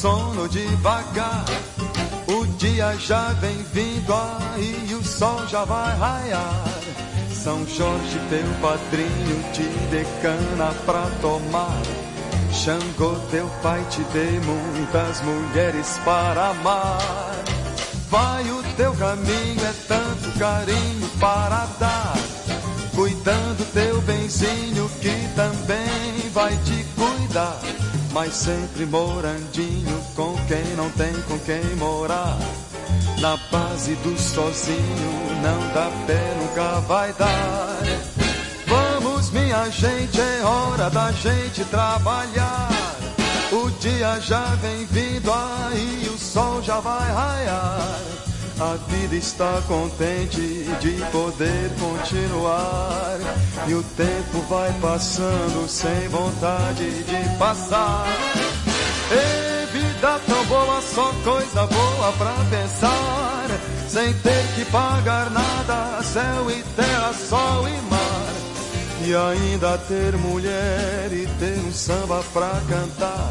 sono 0.00 0.48
devagar. 0.48 1.44
O 2.28 2.46
dia 2.56 2.96
já 2.98 3.32
vem 3.34 3.56
vindo 3.72 4.14
aí, 4.14 4.94
o 4.94 5.02
sol 5.02 5.44
já 5.48 5.64
vai 5.64 5.96
raiar. 5.96 6.64
São 7.32 7.66
Jorge, 7.66 8.20
teu 8.30 8.46
padrinho, 8.62 9.52
te 9.52 9.64
decana 9.90 10.72
pra 10.86 11.02
tomar. 11.20 11.82
Xangô, 12.52 13.16
teu 13.30 13.48
pai, 13.60 13.84
te 13.90 14.00
dê 14.12 14.40
muitas 14.40 15.20
mulheres 15.22 15.98
para 16.04 16.50
amar. 16.50 17.34
Vai 18.08 18.50
o 18.50 18.62
teu 18.76 18.92
caminho, 18.94 19.64
é 19.64 19.74
tanto 19.88 20.38
carinho 20.38 21.08
para 21.18 21.66
dar. 21.80 22.14
Cuidando 22.94 23.72
teu 23.72 24.00
benzinho 24.02 24.88
que 25.00 25.28
também 25.34 26.30
vai 26.32 26.56
te 26.58 26.84
cuidar. 26.94 27.87
Mas 28.12 28.34
sempre 28.34 28.86
morandinho 28.86 30.00
com 30.14 30.34
quem 30.46 30.64
não 30.76 30.90
tem 30.90 31.12
com 31.22 31.38
quem 31.40 31.62
morar. 31.76 32.38
Na 33.20 33.36
base 33.50 33.94
do 33.96 34.18
sozinho 34.18 35.40
não 35.42 35.74
dá 35.74 35.90
pé, 36.06 36.34
nunca 36.40 36.80
vai 36.80 37.12
dar. 37.14 37.78
Vamos, 38.66 39.30
minha 39.30 39.68
gente, 39.70 40.20
é 40.20 40.42
hora 40.42 40.90
da 40.90 41.10
gente 41.12 41.64
trabalhar. 41.64 42.68
O 43.50 43.70
dia 43.80 44.20
já 44.20 44.44
vem 44.56 44.84
vindo 44.86 45.32
aí, 45.32 46.10
o 46.14 46.18
sol 46.18 46.62
já 46.62 46.80
vai 46.80 47.10
raiar. 47.10 48.27
A 48.60 48.74
vida 48.88 49.14
está 49.14 49.62
contente 49.68 50.40
de 50.80 51.00
poder 51.12 51.70
continuar. 51.78 53.16
E 53.68 53.74
o 53.74 53.82
tempo 53.84 54.40
vai 54.48 54.72
passando 54.80 55.68
sem 55.68 56.08
vontade 56.08 57.04
de 57.04 57.38
passar. 57.38 58.04
Ei, 59.12 59.66
vida 59.66 60.20
tão 60.26 60.44
boa, 60.46 60.82
só 60.82 61.12
coisa 61.22 61.66
boa 61.68 62.12
pra 62.18 62.34
pensar. 62.50 63.46
Sem 63.88 64.12
ter 64.14 64.44
que 64.56 64.64
pagar 64.72 65.30
nada, 65.30 66.02
céu 66.02 66.50
e 66.50 66.60
terra, 66.74 67.12
sol 67.12 67.68
e 67.68 67.80
mar. 67.82 68.34
E 69.06 69.14
ainda 69.14 69.78
ter 69.78 70.16
mulher 70.16 71.12
e 71.12 71.28
ter 71.38 71.60
um 71.60 71.70
samba 71.70 72.24
pra 72.32 72.60
cantar. 72.68 73.30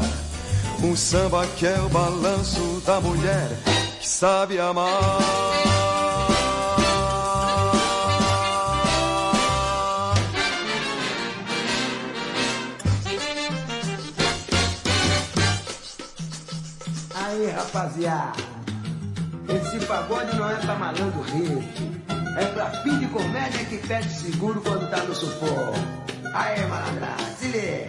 Um 0.82 0.96
samba 0.96 1.46
que 1.48 1.66
é 1.66 1.78
o 1.80 1.88
balanço 1.90 2.82
da 2.86 2.98
mulher 2.98 3.50
sabe 4.08 4.58
amar. 4.58 5.38
rapaziada. 17.58 18.32
Esse 19.48 19.86
pagode 19.86 20.36
não 20.36 20.50
é 20.50 20.54
pra 20.56 20.74
malandro 20.74 21.20
rico. 21.22 21.62
É 22.38 22.44
pra 22.46 22.70
fim 22.82 22.98
de 22.98 23.06
comédia 23.08 23.64
que 23.64 23.78
pede 23.78 24.10
seguro 24.10 24.60
quando 24.60 24.88
tá 24.90 25.02
no 25.04 25.14
sufoco. 25.14 25.74
Aê, 26.34 26.66
malandra, 26.66 27.16
se. 27.38 27.86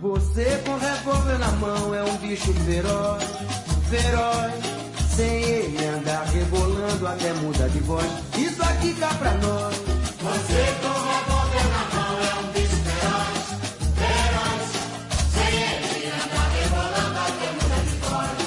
Você 0.00 0.62
com 0.64 0.76
revólver 0.76 1.38
na 1.38 1.50
mão 1.52 1.94
é 1.94 2.02
um 2.04 2.16
bicho 2.18 2.52
feroz, 2.52 3.24
feroz. 3.88 4.54
Sem 5.16 5.42
ele 5.42 5.86
andar 5.86 6.24
rebolando 6.26 7.06
até 7.06 7.32
muda 7.34 7.68
de 7.70 7.78
voz. 7.80 8.06
Isso 8.36 8.62
aqui 8.62 8.92
cá 8.94 9.08
pra 9.14 9.32
nós. 9.34 9.74
Você 9.74 10.74
com 10.82 10.96
revólver 11.08 11.66
na 11.72 11.82
mão 11.94 12.14
é 12.20 12.34
um 12.40 12.52
bicho 12.52 12.76
feroz, 12.84 13.38
feroz. 13.96 14.64
Sem 15.32 15.54
ele 15.56 16.06
andar 16.12 16.48
rebolando 16.58 17.18
até 17.26 17.48
muda 17.52 17.78
de 17.88 17.96
voz. 18.04 18.38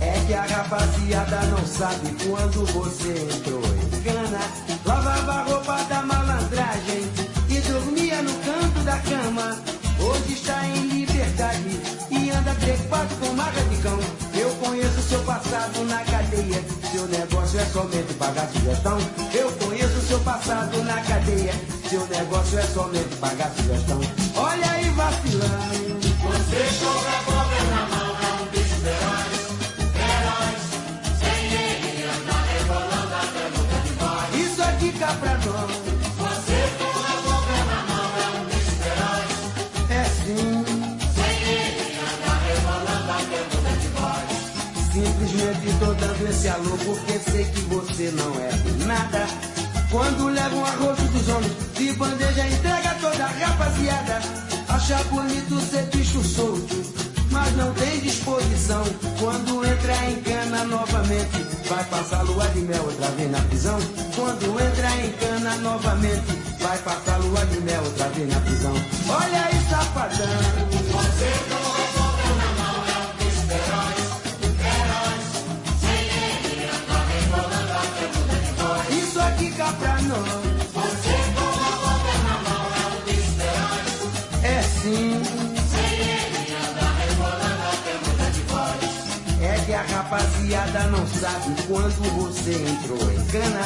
É 0.00 0.24
que 0.26 0.34
a 0.34 0.42
rapaziada 0.42 1.40
não 1.46 1.66
sabe 1.66 2.16
quando 2.24 2.64
você 2.72 3.12
entrou 3.34 3.62
em 3.62 4.02
cana. 4.02 4.40
Lavava 4.86 5.32
a 5.32 5.42
roupa 5.42 5.76
da 5.84 6.02
malandragem 6.02 7.02
e 7.50 7.60
dormia 7.60 8.22
no 8.22 8.32
canto 8.38 8.80
da 8.84 8.98
cama. 8.98 9.58
Hoje 9.98 10.32
está 10.32 10.64
em 10.66 10.86
liberdade 10.88 11.80
e 12.10 12.30
anda 12.30 12.54
trepado 12.54 13.14
com 13.16 13.34
marca 13.34 13.60
de 13.62 13.76
cão. 13.82 14.25
Seu 15.66 15.72
passado 15.72 15.84
na 15.86 16.04
cadeia. 16.04 16.64
Seu 16.92 17.06
negócio 17.08 17.58
é 17.58 17.64
somente 17.66 18.14
pagar 18.14 18.48
sugestão. 18.52 18.98
Eu 19.34 19.50
conheço 19.52 20.00
seu 20.06 20.20
passado 20.20 20.84
na 20.84 21.00
cadeia. 21.02 21.52
Seu 21.90 22.06
negócio 22.06 22.58
é 22.58 22.62
somente 22.62 23.16
pagar 23.16 23.50
sugestão. 23.56 24.00
Olha 24.36 24.70
aí 24.70 24.88
vacilando. 24.90 26.00
Você 26.22 26.62
com 26.78 26.94
revólver 27.10 27.64
na 27.70 27.86
mão 27.86 28.16
é 28.16 28.42
um 28.42 28.46
bicho 28.46 28.76
feroz. 28.76 29.34
Feroz. 29.96 30.60
Sem 31.18 31.46
ele 31.52 32.04
anda 32.04 32.36
rebolando 32.52 33.14
até 33.14 33.44
muda 33.58 33.76
de 33.82 33.92
voz. 33.94 34.52
Isso 34.52 34.62
aqui 34.62 34.92
cá 34.92 35.14
pra 35.14 35.38
nós. 35.38 35.75
Esse 46.36 46.48
alô 46.48 46.76
porque 46.84 47.18
sei 47.18 47.44
que 47.44 47.60
você 47.62 48.10
não 48.10 48.34
é 48.38 48.84
nada. 48.86 49.26
Quando 49.90 50.28
leva 50.28 50.54
um 50.54 50.64
arroz 50.64 50.98
dos 50.98 51.28
homens, 51.28 51.52
de 51.74 51.92
bandeja 51.92 52.46
entrega 52.46 52.94
toda 53.00 53.24
a 53.24 53.28
rapaziada. 53.28 54.20
Acha 54.68 55.02
bonito 55.04 55.58
ser 55.60 55.84
bicho 55.86 56.22
solto, 56.22 56.76
mas 57.30 57.56
não 57.56 57.72
tem 57.74 58.00
disposição. 58.00 58.84
Quando 59.18 59.64
entra 59.64 60.10
em 60.10 60.16
cana 60.22 60.64
novamente, 60.64 61.46
vai 61.68 61.84
passar 61.84 62.22
lua 62.22 62.46
de 62.48 62.60
mel 62.60 62.84
outra 62.84 63.08
vez 63.12 63.30
na 63.30 63.40
prisão. 63.40 63.78
Quando 64.14 64.60
entra 64.60 64.90
em 65.06 65.12
cana 65.12 65.56
novamente, 65.56 66.38
vai 66.60 66.78
passar 66.78 67.16
lua 67.18 67.46
de 67.46 67.60
mel 67.60 67.82
outra 67.82 68.08
vez 68.10 68.28
na 68.28 68.40
prisão. 68.40 68.74
Olha 69.08 69.44
aí, 69.46 69.70
safadão. 69.70 70.26
Você 70.92 71.30
com 71.48 71.65
rapaziada 89.96 90.80
não 90.88 91.06
sabe 91.06 91.62
quando 91.66 92.16
você 92.16 92.52
entrou 92.52 93.12
em 93.12 93.24
cana. 93.26 93.62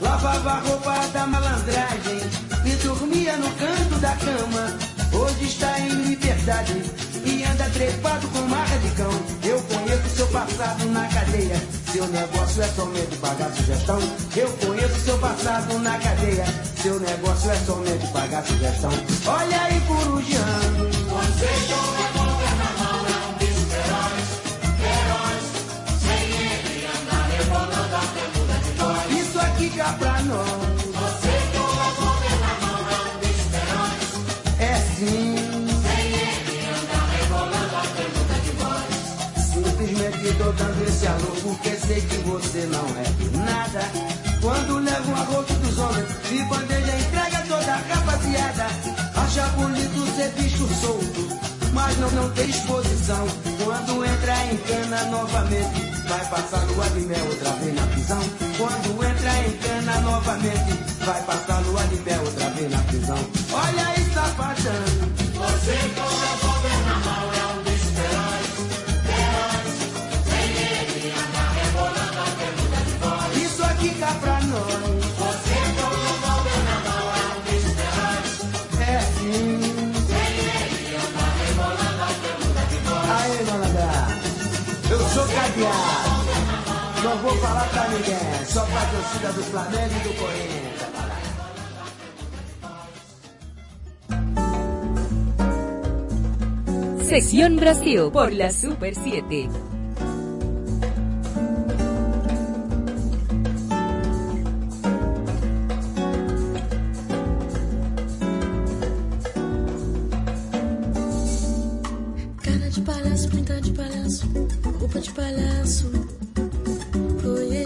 Lavava 0.00 0.50
a 0.52 0.60
roupa 0.60 0.94
da 1.12 1.26
malandragem 1.26 2.20
e 2.64 2.70
dormia 2.82 3.36
no 3.36 3.50
canto 3.52 3.94
da 4.00 4.16
cama. 4.16 4.78
Hoje 5.12 5.44
está 5.44 5.78
em 5.80 5.88
liberdade 5.88 6.82
e 7.24 7.44
anda 7.44 7.68
trepado 7.70 8.26
com 8.28 8.40
marca 8.48 8.78
de 8.78 8.90
cão. 8.90 9.10
Eu 9.44 9.60
conheço 9.62 10.16
seu 10.16 10.26
passado 10.28 10.84
na 10.86 11.06
cadeia. 11.08 11.62
Seu 11.92 12.06
negócio 12.08 12.62
é 12.62 12.68
somente 12.68 13.16
pagar 13.16 13.52
sugestão. 13.52 13.98
Eu 14.34 14.48
conheço 14.66 15.00
seu 15.00 15.18
passado 15.18 15.78
na 15.80 15.98
cadeia. 15.98 16.44
Seu 16.82 17.00
negócio 17.00 17.50
é 17.50 17.56
somente 17.56 18.06
pagar 18.12 18.44
sugestão. 18.46 18.90
Olha 19.26 19.62
aí, 19.62 19.80
corujiano. 19.82 20.90
Você 20.90 22.18
com 22.18 22.25
Pra 29.76 30.22
nós. 30.22 30.48
Você 30.48 31.34
com 31.52 31.68
mão 32.66 32.80
é 32.88 32.98
um 33.04 33.18
bicho 33.20 33.46
feroz. 33.50 34.00
É 34.58 34.74
sim. 34.96 35.36
Sem 35.82 36.06
ele 36.16 36.56
anda 36.66 36.98
rebolando 37.12 37.76
até 37.76 38.04
muda 38.16 38.36
de 38.42 38.52
voz. 38.56 38.88
Simplesmente 39.52 40.34
tô 40.38 40.48
dando 40.52 40.82
esse 40.88 41.06
alô 41.06 41.32
porque 41.42 41.70
sei 41.76 42.00
que 42.00 42.16
você 42.16 42.66
não 42.72 42.86
é 42.98 43.04
de 43.04 43.36
nada. 43.36 43.82
Quando 44.40 44.78
leva 44.78 45.10
um 45.10 45.14
arroz 45.14 45.46
dos 45.46 45.78
homens 45.78 46.08
e 46.32 46.42
bandeja 46.44 46.96
entrega 46.96 47.44
toda 47.46 47.72
a 47.72 47.76
rapaziada. 47.76 48.66
Acha 49.14 49.46
bonito 49.48 50.16
ser 50.16 50.30
bicho 50.40 50.66
solto, 50.80 51.38
mas 51.74 51.98
não, 51.98 52.10
não 52.12 52.30
tem 52.30 52.48
exposição. 52.48 53.26
Quando 53.62 54.04
entra 54.04 54.46
em 54.46 54.56
cana 54.56 55.04
novamente, 55.10 55.85
vai 56.06 56.24
passar 56.26 56.64
lua 56.66 56.88
de 56.90 57.00
mel 57.00 57.26
outra 57.26 57.50
vez 57.52 57.74
na 57.74 57.86
prisão. 57.88 58.20
Quando 58.56 59.04
entra 59.04 59.38
em 59.46 59.56
cana 59.58 60.00
novamente, 60.00 60.72
vai 61.04 61.22
passar 61.22 61.60
lua 61.66 61.82
de 61.84 61.96
mel 61.96 62.20
outra 62.24 62.50
vez 62.50 62.70
na 62.70 62.78
prisão. 62.78 63.18
Olha 63.52 63.86
aí, 63.88 64.04
safadão. 64.14 65.16
Você 65.34 65.76
com 65.94 66.08
revólver 66.24 66.78
na 66.86 66.96
mão 67.04 67.32
é 67.32 67.55
vou 87.26 87.36
falar 87.38 87.68
pra 87.70 87.88
ninguém. 87.88 88.44
Só 88.46 88.64
pra 88.64 88.86
torcida 88.86 89.32
do 89.32 89.42
Flamengo 89.42 89.94
e 89.94 90.00
do 90.00 90.14
Corinthians. 90.14 90.76
Sección 97.08 97.56
Brasil 97.56 98.10
por 98.10 98.32
la 98.32 98.50
Super 98.50 98.94
7. 98.94 99.48
Cara 112.42 112.70
de 112.70 112.80
palhaço, 112.82 113.28
pinta 113.30 113.60
de 113.60 113.72
palhaço, 113.72 114.26
roupa 114.78 115.00
de 115.00 115.10
palhaço. 115.12 116.25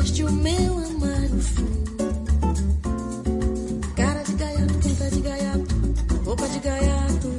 Este 0.03 0.25
o 0.25 0.33
meu 0.33 0.79
amargo 0.79 1.39
fim. 1.41 1.85
Cara 3.95 4.23
de 4.23 4.33
gaiato, 4.33 4.75
pinta 4.83 5.11
de 5.11 5.21
gaiato, 5.21 5.75
roupa 6.25 6.49
de 6.49 6.59
gaiato. 6.59 7.31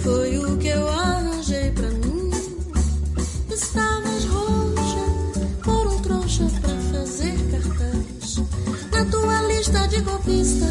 Foi 0.00 0.38
o 0.38 0.58
que 0.58 0.68
eu 0.68 0.88
arranjei 0.88 1.70
pra 1.70 1.88
mim. 1.90 2.30
Estavas 3.50 4.24
roxa 4.24 5.04
por 5.62 5.86
um 5.86 5.98
trouxa 6.00 6.44
pra 6.60 6.74
fazer 6.92 7.36
cartaz. 7.52 8.36
Na 8.92 9.04
tua 9.04 9.42
lista 9.42 9.86
de 9.86 10.00
golpista 10.00 10.66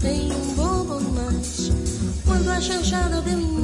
tem 0.00 0.32
um 0.32 0.54
bobo 0.54 1.00
mais. 1.12 1.70
Quando 2.26 2.48
a 2.50 2.60
chanchada 2.60 3.22
deu 3.22 3.57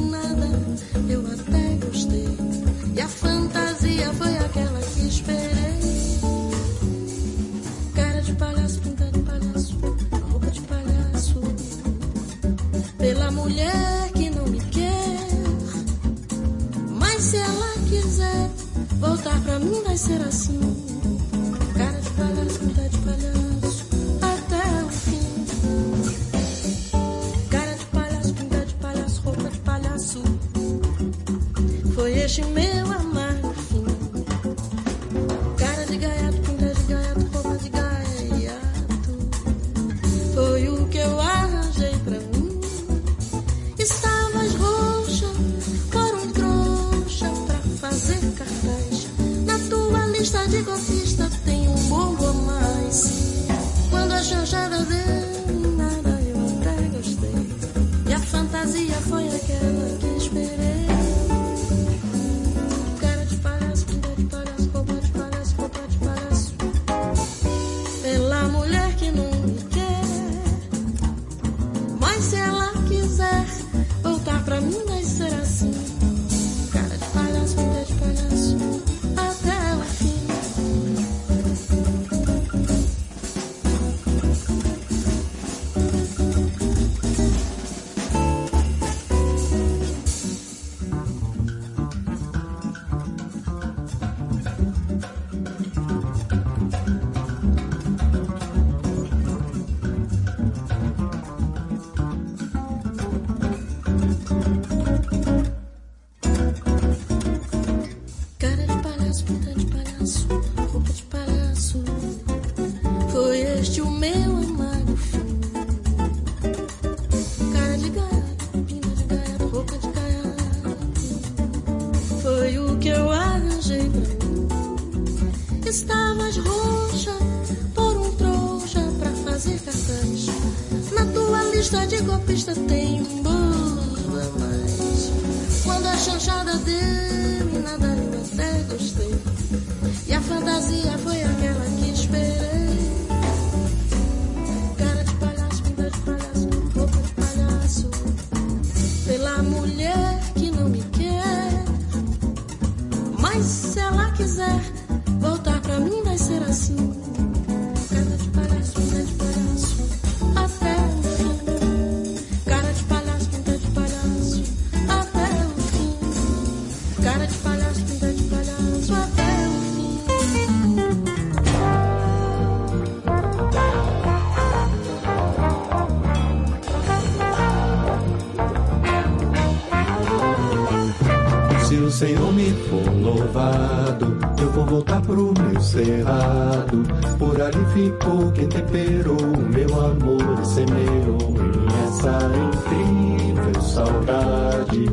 ficou 187.75 188.31
quem 188.31 188.47
temperou 188.47 189.19
o 189.19 189.49
meu 189.49 189.81
amor 189.81 190.39
e 190.41 190.45
semeou 190.45 191.17
em 191.35 191.83
essa 191.83 192.17
incrível 192.47 193.61
saudade. 193.61 194.85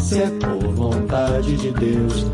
Se 0.00 0.22
é 0.22 0.30
por 0.30 0.72
vontade 0.72 1.56
de 1.56 1.70
Deus, 1.70 2.26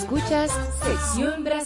Escuchas 0.00 0.50
Sección 0.82 1.44
Brasil. 1.44 1.59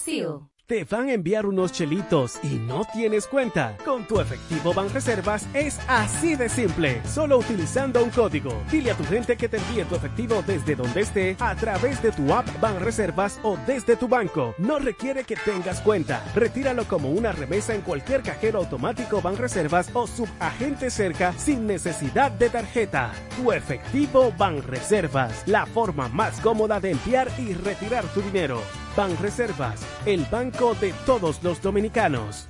Te 0.67 0.85
van 0.85 1.11
a 1.11 1.12
enviar 1.12 1.45
unos 1.45 1.73
chelitos 1.73 2.39
y 2.43 2.55
no 2.55 2.87
tienes 2.91 3.27
cuenta. 3.27 3.77
Con 3.85 4.07
tu 4.07 4.19
efectivo 4.19 4.73
Banreservas 4.73 5.47
es 5.53 5.79
así 5.89 6.37
de 6.37 6.49
simple, 6.49 7.03
solo 7.05 7.37
utilizando 7.37 8.03
un 8.03 8.09
código. 8.09 8.51
Dile 8.71 8.93
a 8.93 8.97
tu 8.97 9.05
gente 9.05 9.37
que 9.37 9.47
te 9.47 9.59
envíe 9.59 9.85
tu 9.85 9.95
efectivo 9.95 10.43
desde 10.47 10.75
donde 10.75 11.03
esté 11.03 11.37
a 11.39 11.55
través 11.55 12.03
de 12.03 12.12
tu 12.12 12.33
app 12.33 12.49
Banreservas 12.62 13.39
o 13.43 13.59
desde 13.67 13.95
tu 13.97 14.09
banco. 14.09 14.55
No 14.57 14.79
requiere 14.79 15.25
que 15.25 15.37
tengas 15.37 15.83
cuenta. 15.83 16.25
Retíralo 16.35 16.89
como 16.89 17.11
una 17.11 17.33
remesa 17.33 17.75
en 17.75 17.83
cualquier 17.83 18.23
cajero 18.23 18.61
automático 18.61 19.21
Banreservas 19.21 19.91
o 19.93 20.07
subagente 20.07 20.89
cerca 20.89 21.35
sin 21.35 21.67
necesidad 21.67 22.33
de 22.33 22.49
tarjeta. 22.49 23.12
Tu 23.37 23.53
efectivo 23.53 24.33
Banreservas, 24.39 25.47
la 25.47 25.67
forma 25.67 26.09
más 26.09 26.41
cómoda 26.41 26.81
de 26.81 26.93
enviar 26.93 27.29
y 27.39 27.53
retirar 27.53 28.07
tu 28.15 28.23
dinero. 28.23 28.62
Ban 28.97 29.16
Reservas, 29.18 29.84
el 30.07 30.24
banco 30.30 30.74
de 30.76 30.92
todos 31.05 31.42
los 31.42 31.61
dominicanos. 31.61 32.47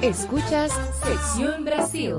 Escuchas 0.00 0.70
Sección 1.02 1.64
Brasil. 1.64 2.14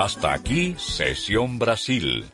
Hasta 0.00 0.32
aquí, 0.32 0.76
Sesión 0.78 1.58
Brasil. 1.58 2.24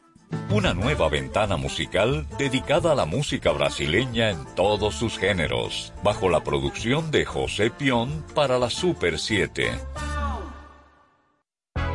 Una 0.51 0.73
nueva 0.73 1.09
ventana 1.09 1.57
musical 1.57 2.25
dedicada 2.39 2.93
a 2.93 2.95
la 2.95 3.07
música 3.07 3.51
brasileña 3.51 4.31
en 4.31 4.45
todos 4.55 4.95
sus 4.95 5.19
géneros, 5.19 5.93
bajo 6.05 6.29
la 6.29 6.45
producción 6.45 7.11
de 7.11 7.25
José 7.25 7.73
Pion 7.73 8.25
para 8.37 8.61
la 8.61 8.71
Super 8.71 9.19
7. 9.19 9.81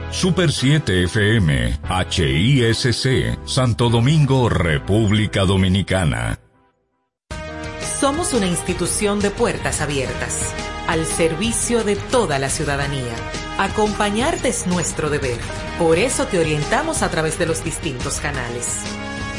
Super 0.10 0.52
7 0.52 1.06
FM, 1.06 1.80
HISC, 2.10 3.40
Santo 3.46 3.90
Domingo, 3.90 4.50
República 4.50 5.46
Dominicana. 5.46 6.38
Somos 7.80 8.34
una 8.34 8.48
institución 8.48 9.22
de 9.22 9.30
puertas 9.30 9.80
abiertas, 9.80 10.54
al 10.90 11.06
servicio 11.06 11.86
de 11.86 11.96
toda 11.96 12.40
la 12.40 12.50
ciudadanía. 12.50 13.16
Acompañarte 13.58 14.50
es 14.50 14.66
nuestro 14.66 15.10
deber. 15.10 15.40
Por 15.78 15.98
eso 15.98 16.26
te 16.26 16.40
orientamos 16.40 17.04
a 17.04 17.10
través 17.10 17.38
de 17.38 17.46
los 17.46 17.64
distintos 17.64 18.20
canales. 18.20 18.80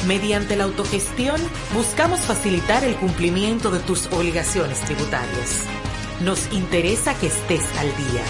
Mediante 0.07 0.57
la 0.57 0.65
autogestión, 0.65 1.41
buscamos 1.75 2.21
facilitar 2.21 2.85
el 2.85 2.97
cumplimiento 2.97 3.71
de 3.71 3.81
tus 3.81 4.07
obligaciones 4.07 4.81
tributarias. 4.81 5.65
Nos 6.23 6.53
interesa 6.53 7.15
que 7.15 7.29
estés 7.29 7.65
al 7.79 7.89
día. 7.97 8.25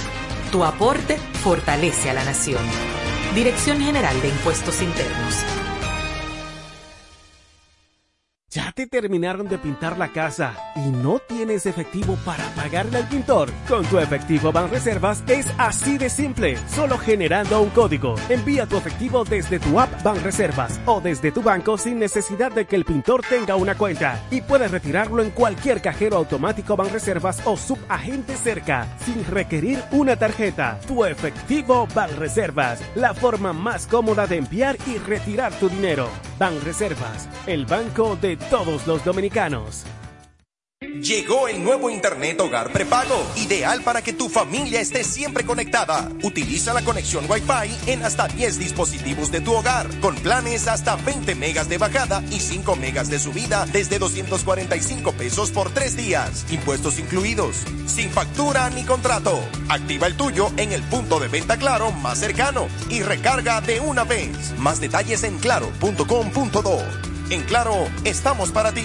Tu 0.50 0.64
aporte 0.64 1.16
fortalece 1.42 2.10
a 2.10 2.14
la 2.14 2.24
nación. 2.24 2.62
Dirección 3.34 3.80
General 3.80 4.20
de 4.22 4.28
Impuestos 4.28 4.82
Internos. 4.82 5.36
¿Ya 8.72 8.76
te 8.76 8.86
terminaron 8.86 9.48
de 9.48 9.58
pintar 9.58 9.98
la 9.98 10.12
casa 10.12 10.54
y 10.76 10.88
no 10.88 11.18
tienes 11.18 11.66
efectivo 11.66 12.16
para 12.24 12.42
pagarle 12.54 12.96
al 12.96 13.06
pintor? 13.06 13.50
Con 13.68 13.84
tu 13.84 13.98
efectivo 13.98 14.50
Banreservas 14.50 15.22
es 15.28 15.46
así 15.58 15.98
de 15.98 16.08
simple, 16.08 16.56
solo 16.68 16.96
generando 16.96 17.60
un 17.60 17.68
código. 17.68 18.14
Envía 18.30 18.64
tu 18.64 18.78
efectivo 18.78 19.24
desde 19.24 19.58
tu 19.58 19.78
app 19.78 20.02
Banreservas 20.02 20.80
o 20.86 21.02
desde 21.02 21.32
tu 21.32 21.42
banco 21.42 21.76
sin 21.76 21.98
necesidad 21.98 22.50
de 22.50 22.64
que 22.64 22.76
el 22.76 22.86
pintor 22.86 23.20
tenga 23.28 23.56
una 23.56 23.74
cuenta 23.74 24.18
y 24.30 24.40
puedes 24.40 24.70
retirarlo 24.70 25.22
en 25.22 25.32
cualquier 25.32 25.82
cajero 25.82 26.16
automático 26.16 26.74
Banreservas 26.74 27.42
o 27.44 27.58
subagente 27.58 28.36
cerca 28.36 28.86
sin 29.04 29.22
requerir 29.26 29.82
una 29.90 30.16
tarjeta. 30.16 30.80
Tu 30.88 31.04
efectivo 31.04 31.86
Banreservas, 31.94 32.80
la 32.94 33.12
forma 33.12 33.52
más 33.52 33.86
cómoda 33.86 34.26
de 34.26 34.38
enviar 34.38 34.78
y 34.86 34.96
retirar 34.96 35.52
tu 35.60 35.68
dinero. 35.68 36.08
Banreservas, 36.38 37.28
el 37.46 37.66
banco 37.66 38.16
de 38.16 38.38
todos 38.64 38.86
los 38.86 39.04
dominicanos. 39.04 39.84
Llegó 41.00 41.48
el 41.48 41.62
nuevo 41.62 41.90
Internet 41.90 42.40
Hogar 42.40 42.72
Prepago, 42.72 43.24
ideal 43.36 43.82
para 43.82 44.02
que 44.02 44.12
tu 44.12 44.28
familia 44.28 44.80
esté 44.80 45.02
siempre 45.04 45.44
conectada. 45.44 46.08
Utiliza 46.22 46.72
la 46.72 46.82
conexión 46.82 47.24
Wi-Fi 47.28 47.90
en 47.90 48.04
hasta 48.04 48.28
10 48.28 48.58
dispositivos 48.58 49.32
de 49.32 49.40
tu 49.40 49.52
hogar, 49.52 49.88
con 50.00 50.14
planes 50.16 50.68
hasta 50.68 50.96
20 50.96 51.34
megas 51.34 51.68
de 51.68 51.78
bajada 51.78 52.22
y 52.30 52.38
5 52.40 52.76
megas 52.76 53.10
de 53.10 53.18
subida 53.18 53.66
desde 53.66 53.98
245 53.98 55.12
pesos 55.12 55.50
por 55.50 55.70
3 55.70 55.96
días, 55.96 56.44
impuestos 56.50 56.98
incluidos, 56.98 57.64
sin 57.86 58.10
factura 58.10 58.70
ni 58.70 58.84
contrato. 58.84 59.40
Activa 59.68 60.06
el 60.06 60.16
tuyo 60.16 60.52
en 60.56 60.72
el 60.72 60.82
punto 60.82 61.18
de 61.18 61.28
venta 61.28 61.56
Claro 61.56 61.90
más 61.90 62.18
cercano 62.18 62.68
y 62.90 63.02
recarga 63.02 63.60
de 63.60 63.80
una 63.80 64.04
vez. 64.04 64.56
Más 64.58 64.80
detalles 64.80 65.24
en 65.24 65.38
claro.com.do. 65.38 67.11
En 67.32 67.40
Claro, 67.44 67.88
estamos 68.04 68.50
para 68.50 68.72
ti. 68.72 68.84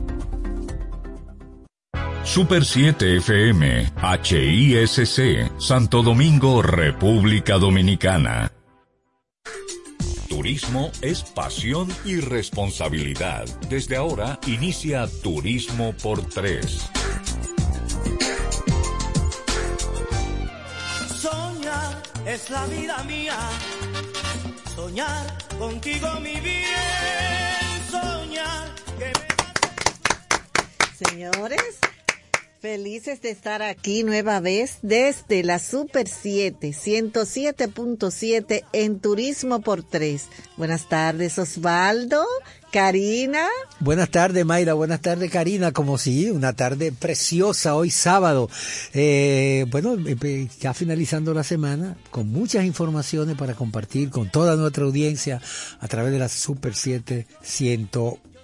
Super 2.24 2.64
7 2.64 3.18
FM, 3.18 3.91
HISC, 4.24 5.60
Santo 5.60 6.04
Domingo, 6.04 6.62
República 6.62 7.58
Dominicana. 7.58 8.52
Turismo 10.40 10.90
es 11.02 11.22
pasión 11.22 11.90
y 12.06 12.22
responsabilidad. 12.22 13.46
Desde 13.68 13.98
ahora 13.98 14.40
inicia 14.48 15.06
Turismo 15.22 15.94
por 16.02 16.24
Tres. 16.30 16.90
Soñar 21.14 22.02
es 22.26 22.50
la 22.50 22.66
vida 22.68 23.04
mía. 23.04 23.38
Soñar 24.78 25.28
contigo 25.58 26.08
mi 26.22 26.40
bien. 26.40 26.64
Soñar 27.92 28.74
que 28.98 29.12
me... 29.20 29.28
Señores, 31.06 31.80
Felices 32.62 33.22
de 33.22 33.30
estar 33.30 33.62
aquí 33.62 34.03
nueva 34.03 34.41
vez 34.41 34.80
desde 34.82 35.43
la 35.43 35.60
Super 35.60 36.10
7, 36.10 36.72
107.7 36.72 38.66
en 38.74 38.99
Turismo 38.99 39.62
por 39.62 39.82
3. 39.82 40.28
Buenas 40.57 40.89
tardes, 40.89 41.39
Osvaldo, 41.39 42.26
Karina. 42.70 43.47
Buenas 43.80 44.10
tardes, 44.12 44.45
Mayra. 44.45 44.74
Buenas 44.74 44.99
tardes, 44.99 45.32
Karina. 45.32 45.72
Como 45.72 45.97
si, 45.97 46.32
una 46.32 46.51
tarde 46.51 46.91
preciosa 46.91 47.76
hoy 47.76 47.91
sábado. 47.91 48.49
Eh, 48.93 49.66
bueno, 49.70 49.95
eh, 50.05 50.49
ya 50.60 50.74
finalizando 50.74 51.34
la 51.34 51.45
semana, 51.45 51.95
con 52.12 52.28
muchas 52.30 52.66
informaciones 52.66 53.38
para 53.38 53.53
compartir 53.53 54.10
con 54.10 54.30
toda 54.30 54.57
nuestra 54.57 54.84
audiencia 54.84 55.41
a 55.80 55.88
través 55.88 56.12
de 56.12 56.20
la 56.20 56.28
Super 56.28 56.76
7, 56.76 57.26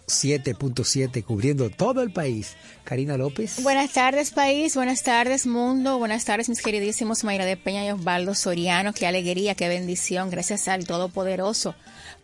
107.7, 0.08 1.24
cubriendo 1.24 1.70
todo 1.70 2.02
el 2.02 2.12
país. 2.12 2.54
Karina 2.84 3.18
López. 3.18 3.64
Buenas 3.64 3.94
tardes, 3.94 4.32
país. 4.32 4.76
Buenas 4.76 5.04
tardes, 5.04 5.48
mundo. 5.48 5.98
Buenas 5.98 6.26
tardes, 6.26 6.50
mis 6.50 6.62
queridísimos 6.62 7.24
Mayra 7.24 7.46
de 7.46 7.58
Peña 7.58 7.86
y 7.86 7.92
Osvaldo 7.92 8.36
Soriano. 8.36 8.94
Qué 8.94 9.08
alegría, 9.08 9.56
qué 9.56 9.68
bendición. 9.68 10.30
Gracias 10.30 10.68
al 10.68 10.86
Todopoderoso 10.86 11.76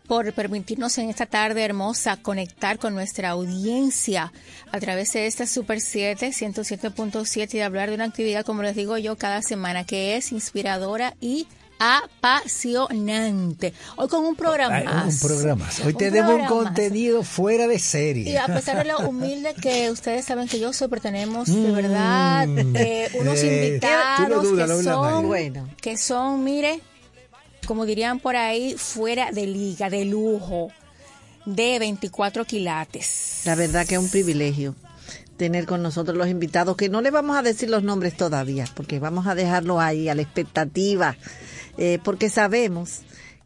por 0.07 0.33
permitirnos 0.33 0.97
en 0.97 1.09
esta 1.09 1.25
tarde 1.25 1.63
hermosa 1.63 2.17
conectar 2.17 2.77
con 2.79 2.93
nuestra 2.93 3.29
audiencia 3.29 4.33
a 4.71 4.79
través 4.79 5.13
de 5.13 5.25
esta 5.25 5.45
Super 5.45 5.79
7, 5.79 6.29
107.7 6.29 7.53
y 7.53 7.61
hablar 7.61 7.89
de 7.89 7.95
una 7.95 8.05
actividad, 8.05 8.45
como 8.45 8.61
les 8.61 8.75
digo 8.75 8.97
yo, 8.97 9.17
cada 9.17 9.41
semana 9.41 9.85
que 9.85 10.17
es 10.17 10.33
inspiradora 10.33 11.15
y 11.21 11.47
apasionante. 11.83 13.73
Hoy 13.95 14.07
con 14.07 14.23
un 14.23 14.35
programa 14.35 15.05
Un 15.07 15.19
programa 15.19 15.67
Hoy 15.83 15.95
tenemos 15.95 16.35
un 16.35 16.45
contenido 16.45 17.23
fuera 17.23 17.65
de 17.67 17.79
serie. 17.79 18.29
Y 18.31 18.37
a 18.37 18.45
pesar 18.45 18.77
de 18.77 18.85
lo 18.85 18.99
humilde 19.09 19.55
que 19.59 19.89
ustedes 19.89 20.25
saben 20.25 20.47
que 20.47 20.59
yo 20.59 20.73
soy, 20.73 20.89
pero 20.89 21.01
tenemos 21.01 21.47
de 21.47 21.71
verdad 21.71 22.47
eh, 22.75 23.09
unos 23.19 23.39
Eh, 23.39 23.71
invitados 23.79 24.43
dudas, 24.43 24.69
que 24.69 24.83
son, 24.83 25.27
María. 25.29 25.65
que 25.81 25.97
son, 25.97 26.43
mire, 26.43 26.81
como 27.65 27.87
dirían 27.87 28.19
por 28.19 28.35
ahí, 28.35 28.75
fuera 28.77 29.31
de 29.31 29.47
liga, 29.47 29.89
de 29.89 30.05
lujo, 30.05 30.67
de 31.45 31.79
24 31.79 32.45
quilates. 32.45 33.41
La 33.45 33.55
verdad 33.55 33.87
que 33.87 33.95
es 33.95 34.01
un 34.01 34.09
privilegio 34.09 34.75
tener 35.37 35.65
con 35.65 35.81
nosotros 35.81 36.15
los 36.15 36.27
invitados, 36.27 36.77
que 36.77 36.89
no 36.89 37.01
le 37.01 37.09
vamos 37.09 37.35
a 37.35 37.41
decir 37.41 37.67
los 37.71 37.81
nombres 37.81 38.15
todavía, 38.15 38.65
porque 38.75 38.99
vamos 38.99 39.25
a 39.25 39.33
dejarlo 39.33 39.79
ahí 39.81 40.07
a 40.07 40.13
la 40.13 40.21
expectativa, 40.21 41.17
eh, 41.77 41.99
porque 42.03 42.29
sabemos 42.29 43.01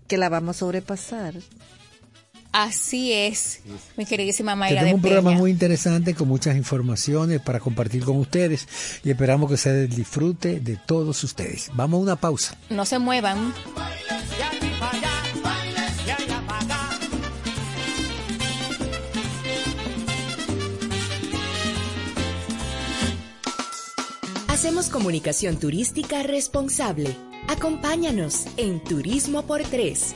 que 0.08 0.18
la 0.18 0.30
vamos 0.30 0.58
a 0.58 0.60
sobrepasar. 0.60 1.36
Así 2.52 3.12
es, 3.12 3.60
mi 3.98 4.06
queridísima 4.06 4.56
Mayra 4.56 4.80
Tenemos 4.80 4.96
un 4.96 5.02
programa 5.02 5.32
muy 5.32 5.52
interesante 5.52 6.16
con 6.16 6.30
muchas 6.30 6.56
informaciones 6.56 7.42
para 7.42 7.60
compartir 7.60 8.06
con 8.06 8.16
ustedes 8.16 8.66
y 9.04 9.10
esperamos 9.10 9.52
que 9.52 9.58
sea 9.58 9.74
del 9.74 9.90
disfrute 9.90 10.62
de 10.62 10.78
todos 10.78 11.22
ustedes. 11.26 11.70
Vamos 11.74 11.98
a 12.00 12.02
una 12.04 12.16
pausa. 12.16 12.56
No 12.70 12.86
se 12.86 12.98
muevan. 12.98 13.54
Hacemos 24.66 24.90
comunicación 24.90 25.58
turística 25.58 26.24
responsable. 26.24 27.16
Acompáñanos 27.48 28.48
en 28.58 28.84
Turismo 28.84 29.44
por 29.44 29.62
Tres. 29.62 30.16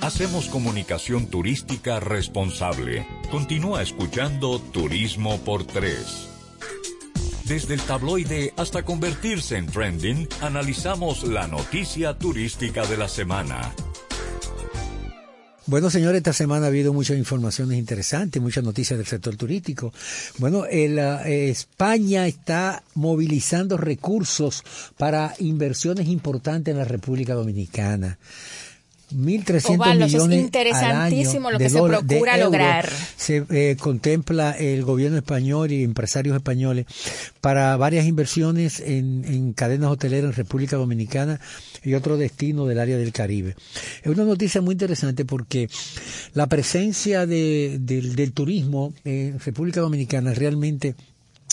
Hacemos 0.00 0.48
comunicación 0.48 1.30
turística 1.30 2.00
responsable. 2.00 3.06
Continúa 3.30 3.82
escuchando 3.82 4.58
Turismo 4.58 5.38
por 5.44 5.64
Tres. 5.64 6.33
Desde 7.46 7.74
el 7.74 7.82
tabloide 7.82 8.54
hasta 8.56 8.84
convertirse 8.84 9.58
en 9.58 9.66
trending, 9.66 10.26
analizamos 10.40 11.24
la 11.24 11.46
noticia 11.46 12.16
turística 12.16 12.86
de 12.86 12.96
la 12.96 13.06
semana. 13.06 13.74
Bueno, 15.66 15.90
señores, 15.90 16.18
esta 16.18 16.32
semana 16.32 16.66
ha 16.66 16.68
habido 16.68 16.94
muchas 16.94 17.18
informaciones 17.18 17.78
interesantes, 17.78 18.40
muchas 18.40 18.64
noticias 18.64 18.98
del 18.98 19.06
sector 19.06 19.36
turístico. 19.36 19.92
Bueno, 20.38 20.64
el, 20.64 20.98
eh, 20.98 21.50
España 21.50 22.26
está 22.26 22.82
movilizando 22.94 23.76
recursos 23.76 24.62
para 24.96 25.34
inversiones 25.38 26.08
importantes 26.08 26.72
en 26.72 26.78
la 26.78 26.84
República 26.84 27.34
Dominicana. 27.34 28.18
1.300 29.14 29.70
Osvaldo, 29.70 30.04
eso 30.04 30.16
es 30.16 30.22
millones 30.24 30.40
interesantísimo 30.44 31.48
al 31.48 31.54
año 31.54 31.58
lo 31.58 31.58
que 31.58 31.70
se 31.70 31.82
procura 31.82 32.36
lograr. 32.36 32.88
Se 33.16 33.44
eh, 33.50 33.76
contempla 33.78 34.52
el 34.52 34.82
gobierno 34.84 35.16
español 35.18 35.72
y 35.72 35.82
empresarios 35.84 36.36
españoles 36.36 36.86
para 37.40 37.76
varias 37.76 38.06
inversiones 38.06 38.80
en, 38.80 39.24
en 39.26 39.52
cadenas 39.52 39.90
hoteleras 39.90 40.30
en 40.30 40.36
República 40.36 40.76
Dominicana 40.76 41.40
y 41.82 41.94
otro 41.94 42.16
destino 42.16 42.66
del 42.66 42.78
área 42.78 42.96
del 42.96 43.12
Caribe. 43.12 43.54
Es 44.02 44.10
una 44.10 44.24
noticia 44.24 44.60
muy 44.60 44.72
interesante 44.72 45.24
porque 45.24 45.68
la 46.34 46.46
presencia 46.46 47.26
de- 47.26 47.78
del, 47.80 48.14
del 48.16 48.32
turismo 48.32 48.92
en 49.04 49.38
República 49.38 49.80
Dominicana 49.80 50.32
realmente 50.34 50.94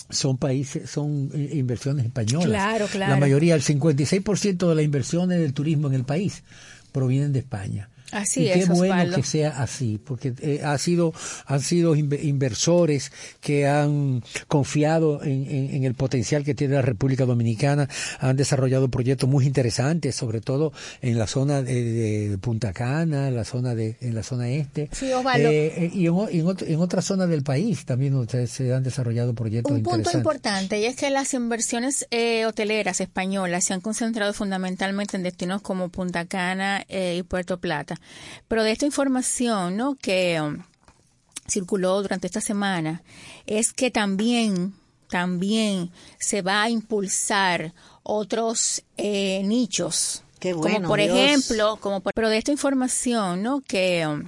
son 0.09 0.37
países, 0.37 0.89
son 0.89 1.29
eh, 1.33 1.49
inversiones 1.53 2.05
españolas. 2.05 2.47
Claro, 2.47 2.87
claro. 2.87 3.13
La 3.13 3.19
mayoría, 3.19 3.55
el 3.55 3.61
56% 3.61 4.67
de 4.69 4.75
las 4.75 4.83
inversiones 4.85 5.39
del 5.39 5.53
turismo 5.53 5.87
en 5.87 5.93
el 5.93 6.03
país 6.03 6.43
provienen 6.91 7.33
de 7.33 7.39
España. 7.39 7.90
Así 8.11 8.41
y 8.41 8.51
qué 8.53 8.59
es, 8.59 8.67
bueno 8.69 8.93
Osvaldo. 8.93 9.15
que 9.17 9.23
sea 9.23 9.49
así, 9.61 9.99
porque 10.03 10.33
eh, 10.41 10.61
ha 10.63 10.77
sido, 10.77 11.13
han 11.45 11.61
sido 11.61 11.95
inve- 11.95 12.23
inversores 12.23 13.11
que 13.39 13.67
han 13.67 14.23
confiado 14.47 15.23
en, 15.23 15.45
en- 15.49 15.75
en 15.75 15.83
el 15.85 15.93
potencial 15.95 16.43
que 16.43 16.53
tiene 16.53 16.75
la 16.75 16.81
República 16.81 17.25
Dominicana, 17.25 17.87
han 18.19 18.35
desarrollado 18.35 18.89
proyectos 18.89 19.29
muy 19.29 19.45
interesantes, 19.45 20.15
sobre 20.15 20.41
todo 20.41 20.73
en 21.01 21.17
la 21.17 21.27
zona 21.27 21.61
de, 21.61 22.29
de 22.29 22.37
Punta 22.37 22.73
Cana, 22.73 23.27
en 23.29 23.35
la 23.35 23.45
zona 23.45 23.75
de, 23.75 23.95
en 24.01 24.15
la 24.15 24.23
zona 24.23 24.49
este, 24.49 24.89
Sí, 24.91 25.11
Osvaldo. 25.11 25.49
Eh, 25.49 25.85
eh, 25.85 25.91
y 25.93 26.07
en, 26.07 26.15
en, 26.31 26.47
otro- 26.47 26.67
en 26.67 26.79
otras 26.79 27.05
zonas 27.05 27.29
del 27.29 27.43
país 27.43 27.85
también 27.85 28.15
ustedes 28.15 28.51
se 28.51 28.73
han 28.73 28.83
desarrollado 28.83 29.33
proyectos 29.33 29.71
Un 29.71 29.83
punto 29.83 30.09
importante 30.17 30.79
y 30.79 30.85
es 30.85 30.95
que 30.95 31.09
las 31.09 31.33
inversiones 31.33 32.05
eh, 32.11 32.45
hoteleras 32.45 32.99
españolas 33.01 33.63
se 33.65 33.73
han 33.73 33.81
concentrado 33.81 34.33
fundamentalmente 34.33 35.15
en 35.17 35.23
destinos 35.23 35.61
como 35.61 35.89
Punta 35.89 36.25
Cana 36.25 36.83
eh, 36.89 37.15
y 37.19 37.23
Puerto 37.23 37.59
Plata. 37.59 38.00
Pero 38.47 38.63
de 38.63 38.71
esta 38.71 38.85
información 38.85 39.77
¿no? 39.77 39.95
que 39.95 40.39
um, 40.41 40.63
circuló 41.47 42.01
durante 42.01 42.27
esta 42.27 42.41
semana 42.41 43.01
es 43.45 43.73
que 43.73 43.91
también, 43.91 44.73
también 45.09 45.91
se 46.19 46.41
va 46.41 46.63
a 46.63 46.69
impulsar 46.69 47.73
otros 48.03 48.83
eh, 48.97 49.41
nichos. 49.43 50.23
Qué 50.39 50.53
bueno, 50.53 50.75
como 50.77 50.87
por 50.89 50.99
Dios. 50.99 51.15
ejemplo, 51.17 51.77
como 51.79 51.99
por- 52.01 52.13
pero 52.13 52.29
de 52.29 52.37
esta 52.37 52.51
información 52.51 53.43
¿no? 53.43 53.61
que 53.61 54.07
um, 54.07 54.23